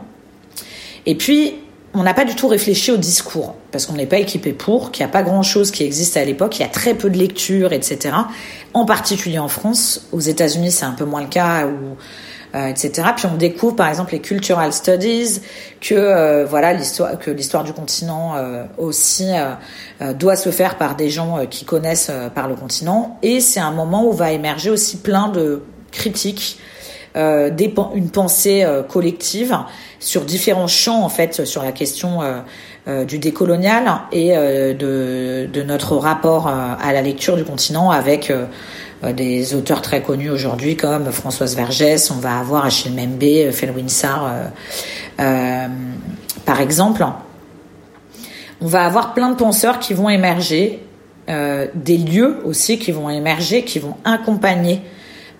[1.06, 1.56] Et puis
[1.94, 5.06] on n'a pas du tout réfléchi au discours parce qu'on n'est pas équipé pour, qu'il
[5.06, 7.72] n'y a pas grand-chose qui existe à l'époque, il y a très peu de lectures,
[7.74, 8.16] etc.
[8.74, 11.98] En particulier en France, aux États-Unis c'est un peu moins le cas où
[12.56, 13.08] etc.
[13.16, 15.42] Puis on découvre par exemple les cultural studies,
[15.82, 18.36] que voilà l'histoire, que l'histoire du continent
[18.78, 19.30] aussi
[20.20, 23.18] doit se faire par des gens qui connaissent par le continent.
[23.24, 26.60] Et c'est un moment où va émerger aussi plein de critiques
[27.16, 27.52] euh,
[27.94, 29.56] une pensée euh, collective
[30.00, 32.22] sur différents champs en fait sur la question
[32.88, 38.30] euh, du décolonial et de, de, notre rapport à la lecture du continent avec
[39.16, 44.30] des auteurs très connus aujourd'hui comme Françoise Vergès, on va avoir Achille Membe, Felwine Sarr,
[45.18, 47.06] par exemple.
[48.60, 50.82] On va avoir plein de penseurs qui vont émerger,
[51.30, 54.82] des lieux aussi qui vont émerger, qui vont accompagner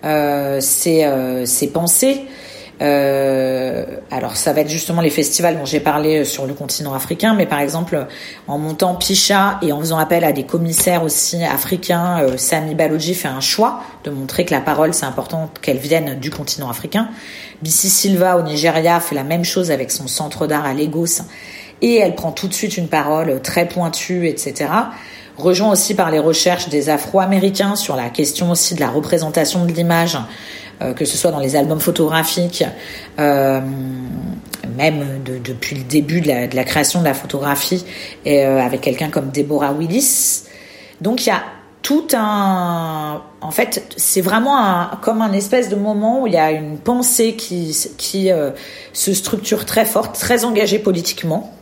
[0.04, 2.22] euh, ces, euh, pensées.
[2.82, 7.32] Euh, alors ça va être justement les festivals dont j'ai parlé sur le continent africain,
[7.32, 8.06] mais par exemple
[8.48, 13.28] en montant Picha et en faisant appel à des commissaires aussi africains, Sami Baloji fait
[13.28, 17.08] un choix de montrer que la parole c'est important qu'elle vienne du continent africain.
[17.62, 21.22] Bissi Silva au Nigeria fait la même chose avec son centre d'art à Lagos
[21.80, 24.66] et elle prend tout de suite une parole très pointue, etc
[25.36, 29.72] rejoint aussi par les recherches des Afro-Américains sur la question aussi de la représentation de
[29.72, 30.18] l'image,
[30.82, 32.64] euh, que ce soit dans les albums photographiques,
[33.18, 33.60] euh,
[34.76, 37.84] même depuis le début de la, création de la photographie,
[38.26, 40.42] euh, avec quelqu'un comme Deborah Willis.
[41.00, 41.42] Donc il y a
[41.82, 43.22] tout un...
[43.42, 47.34] En fait, c'est vraiment comme un espèce de moment où il y a une pensée
[47.36, 51.52] qui se structure très forte, très engagée politiquement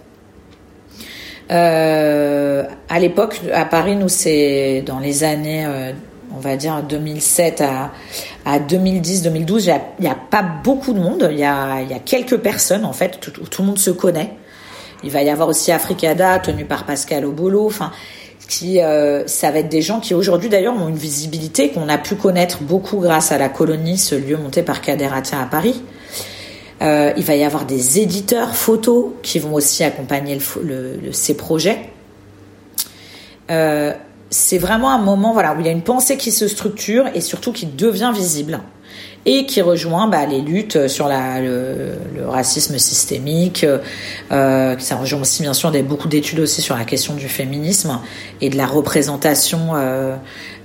[1.52, 5.92] euh, à l'époque, à Paris, nous, c'est dans les années, euh,
[6.34, 7.90] on va dire 2007 à,
[8.44, 11.28] à 2010-2012, il n'y a, pas beaucoup de monde.
[11.30, 14.30] Il y a, y a quelques personnes, en fait, tout, tout, le monde se connaît.
[15.04, 17.66] Il va y avoir aussi Africada, tenu par Pascal Obolo.
[17.66, 17.92] Enfin,
[18.48, 21.96] qui, euh, ça va être des gens qui aujourd'hui d'ailleurs ont une visibilité qu'on a
[21.96, 25.82] pu connaître beaucoup grâce à la colonie, ce lieu monté par Kader à Paris.
[26.82, 30.38] Euh, il va y avoir des éditeurs photos qui vont aussi accompagner
[31.12, 31.90] ces projets.
[33.50, 33.92] Euh,
[34.30, 37.20] c'est vraiment un moment voilà, où il y a une pensée qui se structure et
[37.20, 38.60] surtout qui devient visible
[39.24, 41.94] et qui rejoint bah, les luttes sur le,
[42.26, 43.66] racisme systémique.
[44.32, 48.00] Euh, ça rejoint aussi bien sûr des, beaucoup d'études aussi sur la question du féminisme
[48.40, 50.16] et de la représentation euh,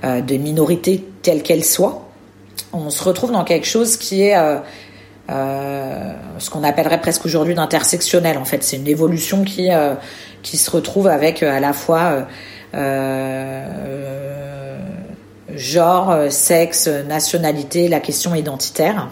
[0.03, 2.07] euh, des minorités telles qu'elles soient.
[2.73, 4.35] On se retrouve dans quelque chose qui est
[5.29, 8.37] euh, ce qu'on appellerait presque aujourd'hui d'intersectionnel.
[8.37, 9.95] En fait, c'est une évolution qui euh,
[10.41, 12.27] qui se retrouve avec euh, à la fois
[15.55, 19.09] genre, sexe, nationalité, la question identitaire.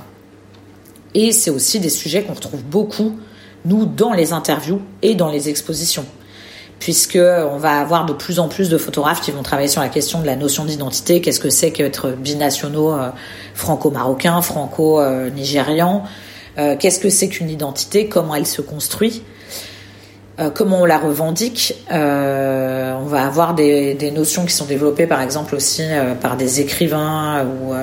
[1.13, 3.17] Et c'est aussi des sujets qu'on retrouve beaucoup,
[3.63, 6.06] nous, dans les interviews et dans les expositions
[6.79, 9.89] puisque on va avoir de plus en plus de photographes qui vont travailler sur la
[9.89, 11.21] question de la notion d'identité.
[11.21, 13.09] Qu'est-ce que c'est qu'être binationaux euh,
[13.53, 16.03] franco-marocains, franco-nigérians?
[16.57, 18.07] Euh, Qu'est-ce que c'est qu'une identité?
[18.07, 19.23] Comment elle se construit?
[20.39, 21.75] Euh, Comment on la revendique?
[21.89, 25.83] On va avoir des, des, notions qui sont développées, par exemple aussi
[26.21, 27.73] par des écrivains ou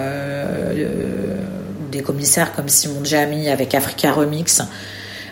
[1.91, 4.63] des commissaires comme Simon Jamy avec Africa Remix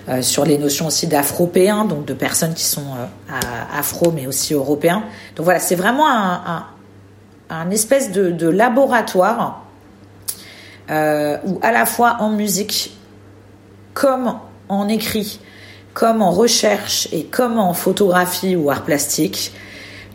[0.08, 3.34] euh, sur les notions aussi d'afropéens, donc de personnes qui sont euh,
[3.76, 5.04] afro mais aussi européens.
[5.36, 9.62] Donc voilà, c'est vraiment un, espèce de, laboratoire
[10.90, 12.96] euh, où à la fois en musique,
[13.92, 14.38] comme
[14.70, 15.38] en écrit,
[15.92, 19.52] comme en recherche et comme en photographie ou art plastique,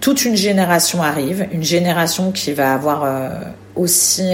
[0.02, 3.32] toute une génération arrive, une génération qui va avoir
[3.76, 4.34] aussi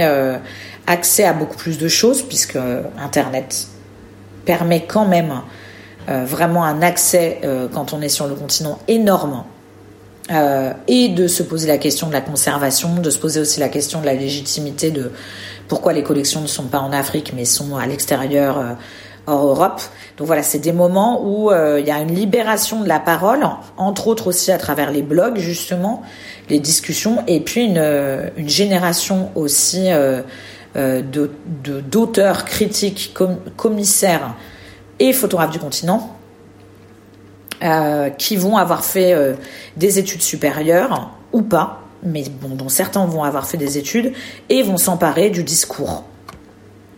[0.88, 2.58] accès à beaucoup plus de choses puisque
[2.98, 3.68] Internet
[4.46, 5.42] permet quand même
[6.10, 9.44] euh, vraiment un accès euh, quand on est sur le continent énorme.
[10.32, 13.70] Euh, et de se poser la question de la conservation, de se poser aussi la
[13.70, 15.12] question de la légitimité de
[15.68, 18.78] pourquoi les collections ne sont pas en Afrique mais sont à l'extérieur
[19.28, 19.82] hors Europe.
[20.18, 23.46] Donc voilà, c'est des moments où il y a une libération de la parole,
[23.78, 26.04] entre autres aussi à travers les blogs justement,
[26.50, 29.90] les discussions, et puis une, une génération aussi
[30.76, 33.14] d'auteurs, critiques,
[33.58, 34.36] commissaires
[35.00, 36.16] et photographes du continent
[37.64, 39.36] euh, qui vont avoir fait euh,
[39.78, 44.14] des études supérieures ou pas, mais dont certains vont avoir fait des études
[44.50, 46.04] et vont s'emparer du discours.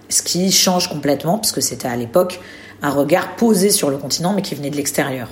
[0.07, 2.39] Ce qui change complètement, puisque c'était à l'époque
[2.81, 5.27] un regard posé sur le continent, mais qui venait de l'extérieur.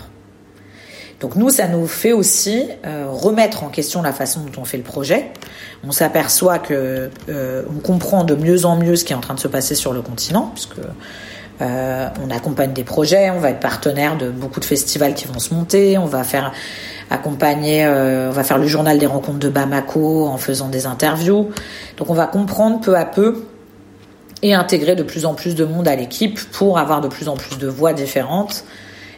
[1.22, 4.78] Donc nous, ça nous fait aussi euh, remettre en question la façon dont on fait
[4.78, 5.32] le projet.
[5.88, 9.36] On s'aperçoit que euh, on comprend de mieux en mieux ce qui est en train
[9.36, 10.80] de se passer sur le continent, puisque
[11.62, 15.38] euh, on accompagne des projets, on va être partenaire de beaucoup de festivals qui vont
[15.38, 16.54] se monter, on va faire
[17.12, 21.50] accompagner, on va faire le journal des rencontres de Bamako en faisant des interviews.
[21.98, 23.44] Donc on va comprendre peu à peu
[24.42, 27.36] et intégrer de plus en plus de monde à l'équipe pour avoir de plus en
[27.36, 28.64] plus de voix différentes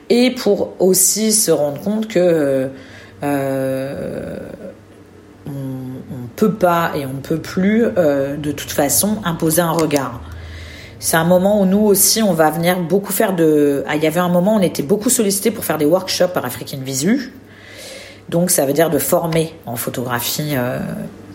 [0.09, 2.69] et pour aussi se rendre compte que
[3.23, 4.37] euh,
[5.45, 9.71] on, ne peut pas et on ne peut plus euh, de toute façon imposer un
[9.71, 10.21] regard.
[10.99, 13.83] C'est un moment où nous aussi on va venir beaucoup faire de.
[13.87, 16.33] Ah, il y avait un moment où on était beaucoup sollicité pour faire des workshops
[16.33, 17.33] par African Visu.
[18.29, 20.53] Donc ça veut dire de former en photographie.
[20.55, 20.79] Euh,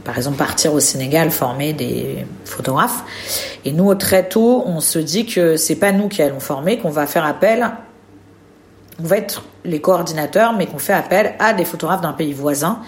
[0.05, 3.05] par exemple, partir au Sénégal, former des photographes.
[3.66, 6.89] Et nous, très tôt, on se dit que c'est pas nous qui allons former, qu'on
[6.89, 7.71] va faire appel
[9.01, 12.81] on va être les coordinateurs, mais qu'on fait appel à des photographes d'un pays voisin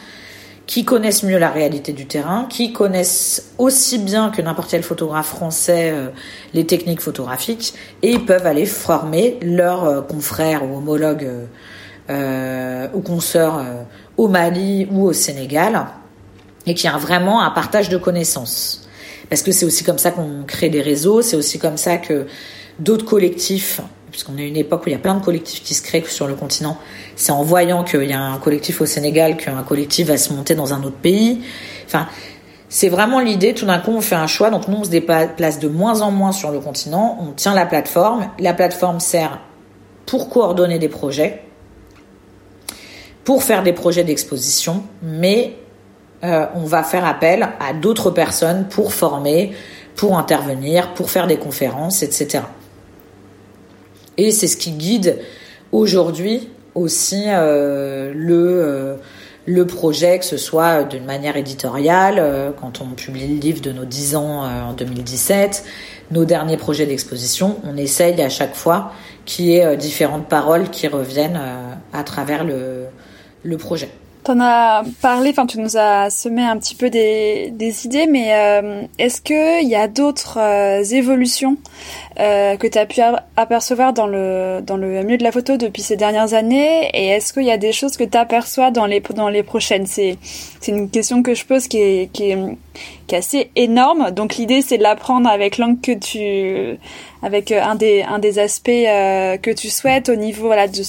[0.67, 5.27] qui connaissent mieux la réalité du terrain, qui connaissent aussi bien que n'importe quel photographe
[5.27, 6.11] français euh,
[6.55, 11.29] les techniques photographiques, et ils peuvent aller former leurs euh, confrères ou homologues
[12.09, 13.65] euh, ou consoeurs
[14.17, 15.87] au Mali ou au Sénégal,
[16.67, 18.89] et qui a vraiment un partage de connaissances.
[19.29, 22.27] Parce que c'est aussi comme ça qu'on crée des réseaux, c'est aussi comme ça que
[22.79, 23.81] d'autres collectifs
[24.11, 26.27] puisqu'on est une époque où il y a plein de collectifs qui se créent sur
[26.27, 26.77] le continent.
[27.17, 30.55] C'est en voyant qu'il y a un collectif au Sénégal qu'un collectif va se monter
[30.55, 31.43] dans un autre pays.
[31.87, 32.07] Enfin,
[32.69, 33.55] c'est vraiment l'idée.
[33.55, 34.51] Tout d'un coup, on fait un choix.
[34.51, 37.19] Donc nous, on se déplace de moins en moins sur le continent.
[37.21, 38.29] On tient la plateforme.
[38.39, 39.41] La plateforme sert
[40.07, 41.43] pour coordonner des projets,
[43.25, 45.57] pour faire des projets d'exposition, mais
[46.25, 49.53] euh, on va faire appel à d'autres personnes pour former,
[49.95, 52.41] pour intervenir, pour faire des conférences, etc.
[54.17, 55.19] Et c'est ce qui guide
[55.73, 58.97] aujourd'hui aussi euh, le, euh,
[59.47, 63.73] le projet, que ce soit d'une manière éditoriale, euh, quand on publie le livre de
[63.73, 65.65] nos 10 ans en 2017,
[66.11, 68.93] nos derniers projets d'exposition, on essaye à chaque fois
[69.25, 71.41] qu'il y ait différentes paroles qui reviennent
[71.93, 72.87] à travers le,
[73.43, 73.91] le projet.
[74.23, 78.35] T'en as parlé, enfin tu nous as semé un petit peu des, des idées, mais
[78.35, 81.57] euh, est-ce qu'il y a d'autres euh, évolutions
[82.19, 83.01] euh, que tu as pu
[83.37, 86.91] apercevoir dans le, dans le milieu de la photo depuis ces dernières années?
[86.93, 89.87] Et est-ce qu'il y a des choses que tu aperçois dans les, dans les prochaines?
[89.87, 90.19] C'est
[90.69, 92.39] une question que je pose qui est, qui est,
[93.07, 94.11] qui est assez énorme.
[94.11, 96.79] Donc l'idée c'est de l'apprendre avec l'angle que tu
[97.23, 100.83] avec euh, un des un des aspects euh, que tu souhaites au niveau voilà de,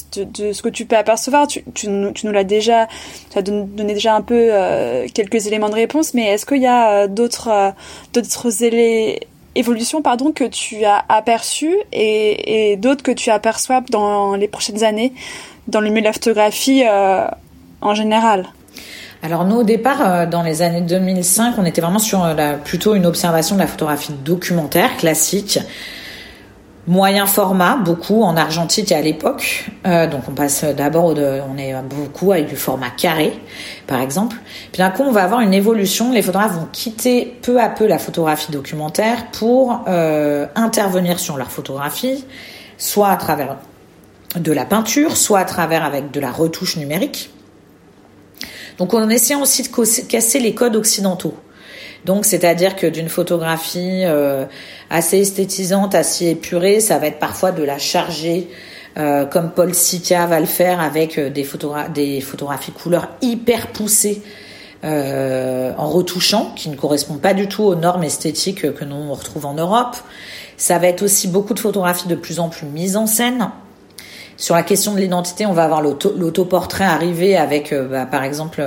[0.53, 1.47] ce que tu peux apercevoir.
[1.47, 2.87] Tu, tu, tu nous l'as déjà
[3.31, 6.67] tu as donné déjà un peu euh, quelques éléments de réponse mais est-ce qu'il y
[6.67, 7.73] a d'autres
[8.13, 8.47] d'autres
[9.55, 14.83] évolutions pardon que tu as aperçues et, et d'autres que tu aperçois dans les prochaines
[14.83, 15.13] années
[15.67, 16.83] dans le milieu de la photographie
[17.81, 18.47] en général?
[19.23, 23.05] Alors nous au départ dans les années 2005 on était vraiment sur la, plutôt une
[23.05, 25.59] observation de la photographie documentaire classique
[26.87, 29.65] moyen format, beaucoup en argentique à l'époque.
[29.85, 33.39] Euh, donc on passe d'abord, on est beaucoup avec du format carré,
[33.87, 34.37] par exemple.
[34.71, 36.11] Puis d'un coup, on va avoir une évolution.
[36.11, 41.51] Les photographes vont quitter peu à peu la photographie documentaire pour euh, intervenir sur leur
[41.51, 42.25] photographie,
[42.77, 43.57] soit à travers
[44.35, 47.31] de la peinture, soit à travers avec de la retouche numérique.
[48.77, 51.35] Donc on essaie aussi de casser les codes occidentaux.
[52.05, 54.45] Donc, c'est-à-dire que d'une photographie euh,
[54.89, 58.47] assez esthétisante, assez épurée, ça va être parfois de la charger,
[58.97, 64.21] euh, comme Paul Sica va le faire avec euh, des, photographies couleurs hyper poussées.
[64.83, 69.53] en retouchant, qui ne correspondent pas du tout aux normes esthétiques que nous retrouve en
[69.53, 69.95] Europe.
[70.57, 73.51] Ça va être aussi beaucoup de photographies de plus en plus mises en scène.
[74.37, 78.63] Sur la question de l'identité, on va avoir l'autoportrait arriver avec, bah, par exemple,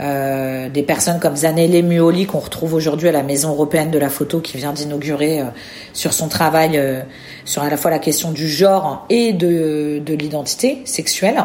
[0.00, 4.08] euh, des personnes comme Zanelle Muoli qu'on retrouve aujourd'hui à la Maison européenne de la
[4.08, 5.44] photo qui vient d'inaugurer euh,
[5.92, 7.02] sur son travail euh,
[7.44, 11.44] sur à la fois la question du genre et de, de l'identité sexuelle.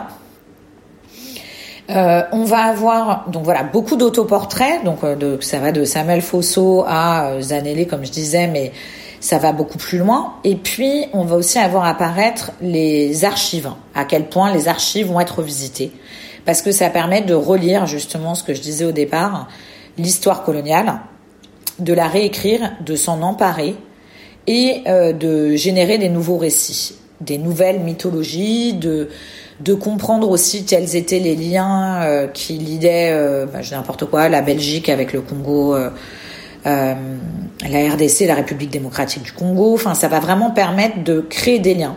[1.89, 4.83] on va avoir donc voilà beaucoup d'autoportraits.
[4.83, 8.71] Donc de, ça va de Samuel Fosso à Zanelle comme je disais mais
[9.19, 10.33] ça va beaucoup plus loin.
[10.43, 15.19] Et puis on va aussi avoir apparaître les archives à quel point les archives vont
[15.19, 15.91] être visitées
[16.49, 19.49] parce que ça permet de relire justement ce que je disais au départ,
[19.99, 20.93] l'histoire coloniale,
[21.77, 23.75] de la réécrire, de s'en emparer
[24.47, 31.19] et euh, de générer des nouveaux récits, des nouvelles mythologies, de comprendre aussi quels étaient
[31.19, 35.91] les liens euh, qui liaient, euh, bah, n'importe quoi, la Belgique avec le Congo, euh
[36.65, 39.75] la RDC, la République démocratique du Congo.
[39.75, 41.95] Enfin, ça va vraiment permettre de créer des liens.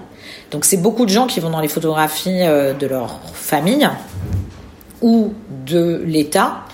[0.51, 3.89] Donc, c'est beaucoup de gens qui vont dans les photographies de leur famille
[5.03, 5.33] ou
[5.67, 6.65] de l'État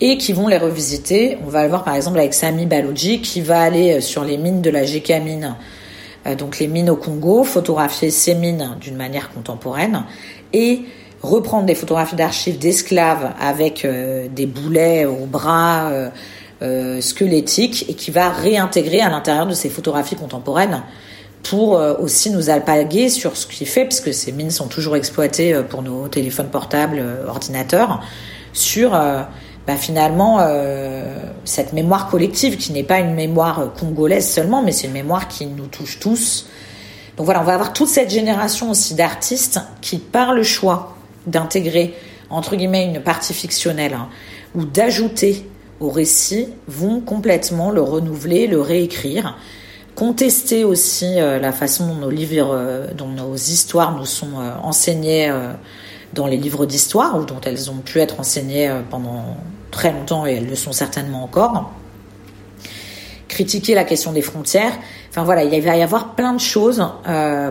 [0.00, 1.38] et qui vont les revisiter.
[1.44, 4.36] On va le voir par exemple avec Sami Baloudji qui va aller euh, sur les
[4.36, 5.56] mines de la GK mine,
[6.26, 10.04] euh, donc les mines au Congo, photographier ces mines d'une manière contemporaine
[10.52, 10.80] et
[11.22, 15.90] reprendre des photographies d'archives d'esclaves avec euh, des boulets au bras,
[17.00, 20.82] squelettique et qui va réintégrer à l'intérieur de ces photographies contemporaines
[21.42, 21.70] pour
[22.00, 25.82] aussi nous alpaguer sur ce qui fait, parce que ces mines sont toujours exploitées pour
[25.82, 28.02] nos téléphones portables, ordinateurs,
[28.52, 30.46] sur bah, finalement
[31.44, 35.46] cette mémoire collective qui n'est pas une mémoire congolaise seulement, mais c'est une mémoire qui
[35.46, 36.46] nous touche tous.
[37.16, 41.94] Donc voilà, on va avoir toute cette génération aussi d'artistes qui, par le choix d'intégrer,
[42.30, 44.08] entre guillemets, une partie fictionnelle hein,
[44.54, 45.44] ou d'ajouter
[45.80, 49.36] au récit, vont complètement le renouveler, le réécrire,
[49.98, 54.52] contester aussi euh, la façon dont nos livres, euh, dont nos histoires nous sont euh,
[54.62, 55.28] enseignées
[56.12, 59.36] dans les livres d'histoire ou dont elles ont pu être enseignées pendant
[59.72, 61.72] très longtemps et elles le sont certainement encore
[63.26, 64.72] critiquer la question des frontières.
[65.10, 66.82] Enfin voilà, il va y avoir plein de choses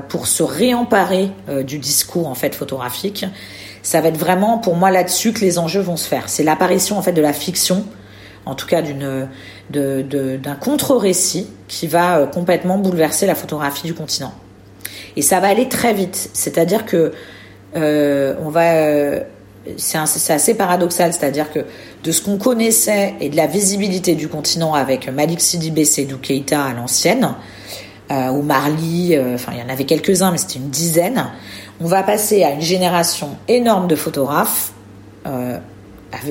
[0.10, 1.30] pour se réemparer
[1.64, 3.26] du discours en fait photographique.
[3.84, 6.30] Ça va être vraiment pour moi là-dessus que les enjeux vont se faire.
[6.30, 7.86] C'est l'apparition en fait de la fiction,
[8.48, 9.28] en tout cas d'une
[9.70, 14.34] d'un contre-récit qui va euh, complètement bouleverser la photographie du continent.
[15.16, 16.30] Et ça va aller très vite.
[16.34, 17.14] C'est-à-dire que
[17.76, 19.24] on va
[19.76, 21.60] c'est assez paradoxal, c'est-à-dire que
[22.04, 26.64] de ce qu'on connaissait et de la visibilité du continent avec Malik Sidibé Sedou Keita
[26.64, 27.36] à l'ancienne,
[28.10, 31.26] euh, ou Marley, euh, enfin il y en avait quelques-uns, mais c'était une dizaine,
[31.82, 34.72] on va passer à une génération énorme de photographes,
[35.26, 35.58] euh,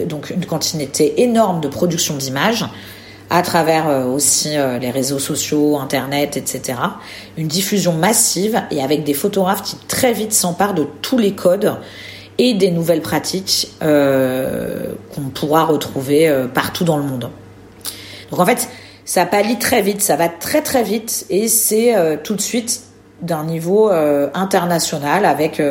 [0.07, 2.67] donc une quantité énorme de production d'images,
[3.31, 6.79] à travers euh, aussi euh, les réseaux sociaux, Internet, etc.
[7.37, 11.77] Une diffusion massive et avec des photographes qui très vite s'emparent de tous les codes
[12.39, 17.31] et des nouvelles pratiques euh, qu'on pourra retrouver partout dans le monde.
[18.31, 18.69] Donc en fait,
[19.05, 22.83] ça pallie très vite, ça va très très vite et c'est tout de suite
[23.23, 23.89] d'un niveau
[24.35, 25.63] international avec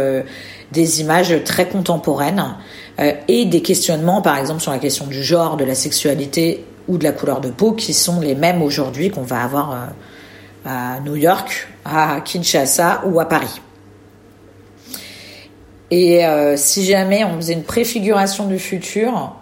[0.71, 2.55] des images très contemporaines
[2.97, 7.03] et des questionnements par exemple sur la question du genre, de la sexualité ou de
[7.03, 9.89] la couleur de peau qui sont les mêmes aujourd'hui qu'on va avoir
[10.65, 13.61] à New York, à Kinshasa ou à Paris.
[15.91, 19.35] Et euh, si jamais on faisait une préfiguration du futur,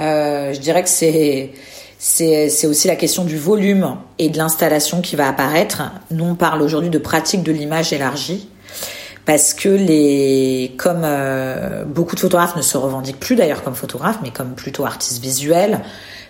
[0.00, 1.52] euh, je dirais que c'est
[2.00, 5.82] c'est aussi la question du volume et de l'installation qui va apparaître.
[6.12, 8.48] Nous, on parle aujourd'hui de pratique de l'image élargie
[9.28, 14.20] parce que les, comme euh, beaucoup de photographes ne se revendiquent plus d'ailleurs comme photographes,
[14.22, 15.80] mais comme plutôt artistes visuels,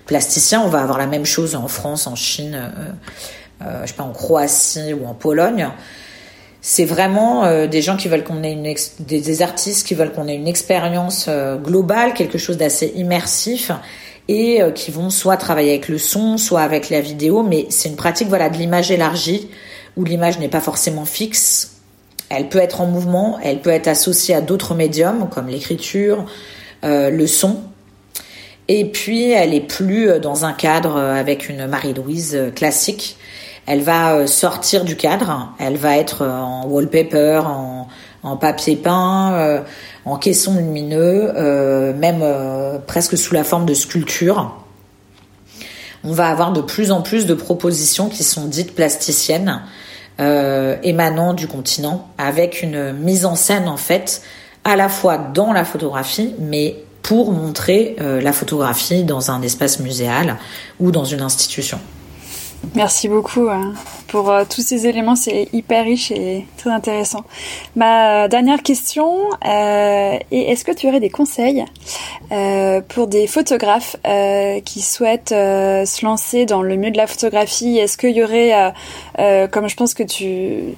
[0.05, 3.95] plasticiens, on va avoir la même chose en France, en Chine, euh, euh, je sais
[3.95, 5.69] pas, en Croatie ou en Pologne
[6.61, 10.35] c'est vraiment des gens qui veulent qu'on ait une des, artistes qui veulent qu'on ait
[10.35, 11.31] une expérience
[11.63, 13.71] globale, quelque chose d'assez immersif
[14.27, 17.97] et qui vont soit travailler avec le son, soit avec la vidéo, mais c'est une
[17.97, 19.49] pratique voilà de l'image élargie
[19.97, 21.78] où l'image n'est pas forcément fixe.
[22.31, 26.27] Elle peut être en mouvement, elle peut être associée à d'autres médiums comme l'écriture,
[26.83, 27.61] le son.
[28.69, 33.17] Et puis elle est plus dans un cadre avec une Marie-Louise classique
[33.69, 37.87] elle va euh, sortir du cadre, elle va être euh, en wallpaper, en,
[38.23, 39.61] en papier peint, euh,
[40.07, 41.35] en caisson lumineux,
[41.93, 42.25] même
[42.87, 44.57] presque sous la forme de sculpture.
[46.03, 49.61] On va avoir de plus en plus de propositions qui sont dites plasticiennes,
[50.19, 54.23] émanant du continent, avec une mise en scène en fait,
[54.65, 60.37] à la fois dans la photographie, mais pour montrer la photographie dans un espace muséal
[60.81, 61.79] ou dans une institution.
[62.75, 63.73] Merci beaucoup hein,
[64.09, 67.25] pour euh, tous ces éléments, c'est hyper riche et très intéressant.
[67.77, 71.65] Ma dernière question euh, est est-ce que tu aurais des conseils
[72.33, 73.97] euh, pour des photographes
[74.65, 77.79] qui souhaitent se lancer dans le milieu de la photographie?
[77.79, 78.73] Est-ce qu'il y aurait,
[79.51, 80.75] comme je pense que tu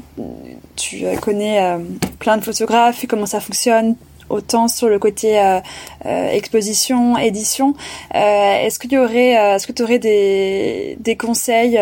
[0.77, 1.77] tu connais
[2.19, 3.97] plein de photographes, comment ça fonctionne,
[4.31, 5.61] autant sur le côté euh,
[6.07, 7.75] euh, exposition, édition.
[8.15, 11.79] Euh, est-ce est-ce que tu aurais des, des conseils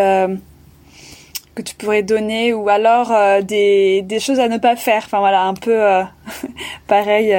[1.54, 5.02] que tu pourrais donner ou alors des, des choses à ne pas faire?
[5.04, 5.80] Enfin voilà, un peu
[6.86, 7.34] pareil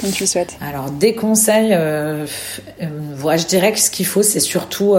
[0.00, 0.56] comme tu le souhaites.
[0.60, 2.26] Alors des conseils, euh,
[2.80, 4.96] je dirais que ce qu'il faut, c'est surtout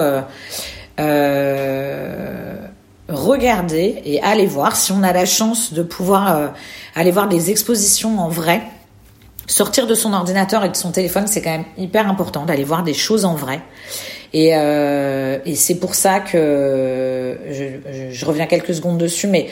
[3.08, 6.48] regarder et aller voir si on a la chance de pouvoir euh,
[6.96, 8.62] aller voir des expositions en vrai.
[9.48, 12.84] Sortir de son ordinateur et de son téléphone, c'est quand même hyper important d'aller voir
[12.84, 13.62] des choses en vrai.
[14.34, 19.48] Et, euh, et c'est pour ça que je, je, reviens quelques secondes dessus, mais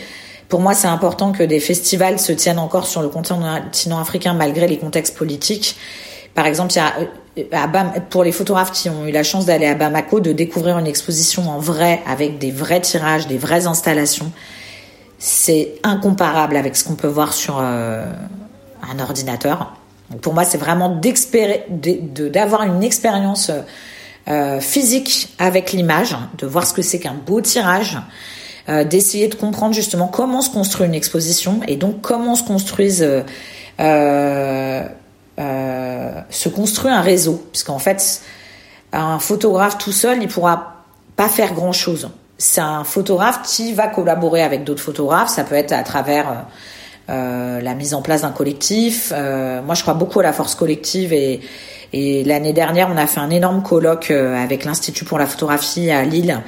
[0.49, 4.67] pour moi, c'est important que des festivals se tiennent encore sur le continent africain malgré
[4.67, 5.77] les contextes politiques.
[6.33, 6.93] Par exemple, il y a
[8.09, 11.49] pour les photographes qui ont eu la chance d'aller à Bamako, de découvrir une exposition
[11.49, 14.31] en vrai, avec des vrais tirages, des vraies installations,
[15.17, 18.05] c'est incomparable avec ce qu'on peut voir sur euh,
[18.87, 19.73] un ordinateur.
[20.21, 20.99] pour moi, c'est vraiment
[22.09, 23.49] d'avoir une expérience
[24.27, 27.97] euh, physique avec l'image, de voir ce que c'est qu'un beau tirage,
[28.69, 33.07] euh, d'essayer de comprendre justement comment se construit une exposition et donc comment se construise
[35.39, 38.21] euh, se construit un réseau, puisqu'en fait
[38.91, 40.83] un photographe tout seul il pourra
[41.15, 42.09] pas faire grand chose.
[42.37, 46.45] C'est un photographe qui va collaborer avec d'autres photographes, ça peut être à travers
[47.09, 49.11] euh, la mise en place d'un collectif.
[49.13, 51.41] Euh, moi, je crois beaucoup à la force collective et,
[52.23, 56.03] l'année dernière, on a fait un énorme colloque euh, avec l'Institut pour la photographie à
[56.03, 56.39] Lille,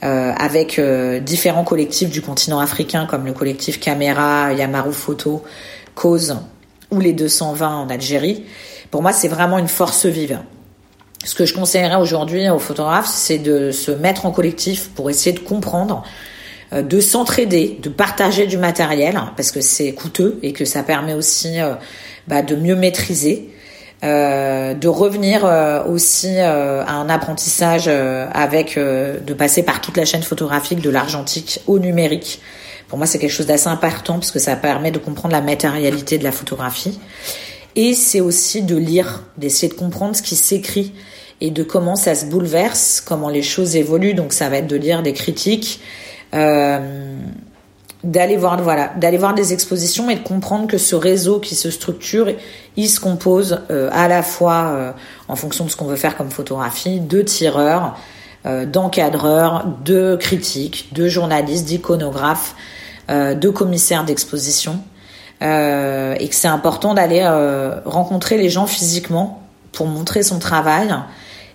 [0.00, 0.80] avec
[1.24, 5.42] différents collectifs du continent africain comme le collectif Caméra, Yamaru Photo,
[5.96, 6.36] Cause
[6.90, 8.44] ou les 220 en Algérie.
[8.90, 10.40] Pour moi, c'est vraiment une force vive.
[11.24, 15.32] Ce que je conseillerais aujourd'hui aux photographes, c'est de se mettre en collectif pour essayer
[15.32, 16.04] de comprendre
[16.74, 21.14] euh, de s'entraider, de partager du matériel parce que c'est coûteux et que ça permet
[21.14, 21.74] aussi euh,
[22.26, 23.50] bah, de mieux maîtriser.
[24.04, 25.42] Euh, de revenir
[25.88, 31.80] aussi à un apprentissage avec de passer par toute la chaîne photographique de l'argentique au
[31.80, 32.40] numérique.
[32.88, 36.16] Pour moi, c'est quelque chose d'assez important parce que ça permet de comprendre la matérialité
[36.18, 36.98] de la photographie.
[37.76, 40.92] Et c'est aussi de lire, d'essayer de comprendre ce qui s'écrit
[41.40, 44.14] et de comment ça se bouleverse, comment les choses évoluent.
[44.14, 45.80] Donc ça va être de lire des critiques,
[46.34, 47.16] euh,
[48.04, 51.68] d'aller voir voilà d'aller voir des expositions et de comprendre que ce réseau qui se
[51.68, 52.28] structure
[52.76, 54.92] il se compose euh, à la fois euh,
[55.26, 57.98] en fonction de ce qu'on veut faire comme photographie de tireurs
[58.44, 62.54] d'encadreurs de critiques de journalistes d'iconographes
[63.08, 64.80] de commissaires d'exposition
[65.40, 65.44] et
[66.28, 67.26] que c'est important d'aller
[67.84, 69.42] rencontrer les gens physiquement
[69.72, 70.94] pour montrer son travail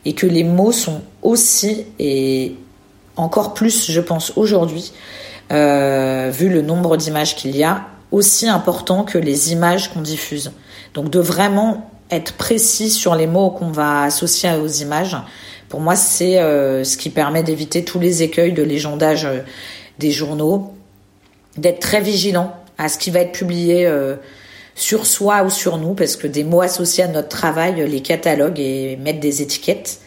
[0.06, 2.56] et que les mots sont aussi et
[3.16, 4.92] encore plus, je pense, aujourd'hui,
[5.52, 10.52] euh, vu le nombre d'images qu'il y a, aussi important que les images qu'on diffuse.
[10.94, 15.18] Donc de vraiment être précis sur les mots qu'on va associer aux images,
[15.70, 19.40] pour moi, c'est euh, ce qui permet d'éviter tous les écueils de légendage euh,
[19.98, 20.73] des journaux,
[21.58, 23.88] d'être très vigilant à ce qui va être publié
[24.76, 28.60] sur soi ou sur nous, parce que des mots associés à notre travail les cataloguent
[28.60, 30.00] et mettent des étiquettes.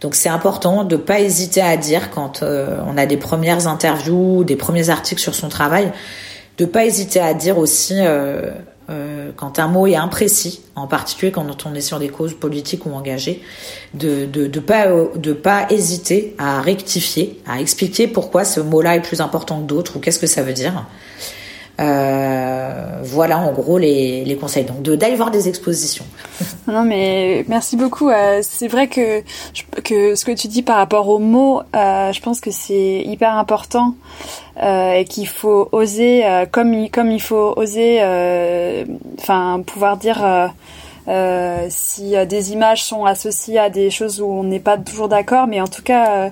[0.00, 4.44] Donc c'est important de pas hésiter à dire quand euh, on a des premières interviews,
[4.44, 5.92] des premiers articles sur son travail,
[6.58, 8.50] de pas hésiter à dire aussi euh,
[8.90, 12.86] euh, quand un mot est imprécis, en particulier quand on est sur des causes politiques
[12.86, 13.42] ou engagées,
[13.94, 19.20] de de, pas de pas hésiter à rectifier, à expliquer pourquoi ce mot-là est plus
[19.20, 20.84] important que d'autres ou qu'est-ce que ça veut dire.
[21.80, 24.64] Euh, voilà en gros les, les conseils.
[24.64, 26.04] Donc d'aller voir des expositions.
[26.66, 28.10] Non mais merci beaucoup.
[28.10, 29.22] Euh, c'est vrai que
[29.82, 33.34] que ce que tu dis par rapport aux mots, euh, je pense que c'est hyper
[33.34, 33.94] important
[34.62, 38.00] et qu'il faut oser comme comme il faut oser,
[39.18, 40.50] enfin pouvoir dire
[41.10, 45.08] euh, si euh, des images sont associées à des choses où on n'est pas toujours
[45.08, 46.30] d'accord, mais en tout cas,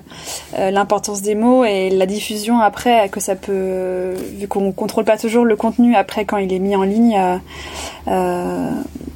[0.57, 5.17] euh, l'importance des mots et la diffusion après, que ça peut, vu qu'on contrôle pas
[5.17, 7.19] toujours le contenu après quand il est mis en ligne,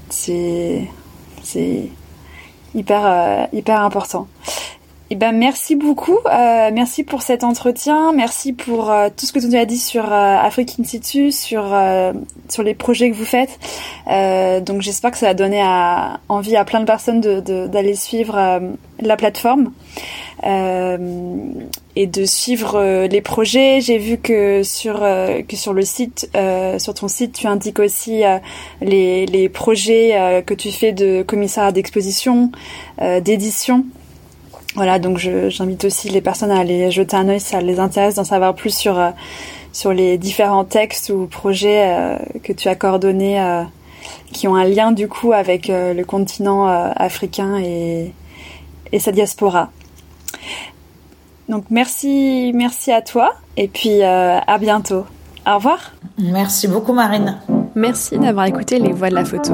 [0.09, 0.87] c'est
[1.43, 1.89] c'est
[2.75, 4.27] hyper hyper important.
[5.09, 9.39] Eh ben merci beaucoup, euh, merci pour cet entretien, merci pour euh, tout ce que
[9.39, 10.83] tu nous as dit sur euh, Afrique In
[11.31, 11.75] sur
[12.49, 13.59] sur les projets que vous faites.
[14.65, 18.61] donc j'espère que ça va donner à, envie à plein de personnes de d'aller suivre
[18.99, 19.71] la plateforme
[20.43, 23.81] et de suivre les projets.
[23.81, 26.29] J'ai vu que sur que sur le site,
[26.79, 28.23] sur ton site, tu indiques aussi
[28.81, 32.51] les les projets que tu fais de commissariat d'exposition,
[32.99, 33.85] d'édition.
[34.75, 38.15] Voilà, donc j'invite aussi les personnes à aller jeter un œil si ça les intéresse
[38.15, 39.11] d'en savoir plus sur, euh,
[39.71, 43.63] sur les différents textes ou projets euh, que tu as coordonnés euh,
[44.31, 48.11] qui ont un lien du coup avec le continent africain et,
[48.91, 49.69] et sa diaspora.
[51.47, 55.05] Donc merci, merci à toi et puis à bientôt.
[55.47, 55.93] Au revoir.
[56.17, 57.39] Merci beaucoup Marine.
[57.75, 59.53] Merci d'avoir écouté Les Voix de la photo.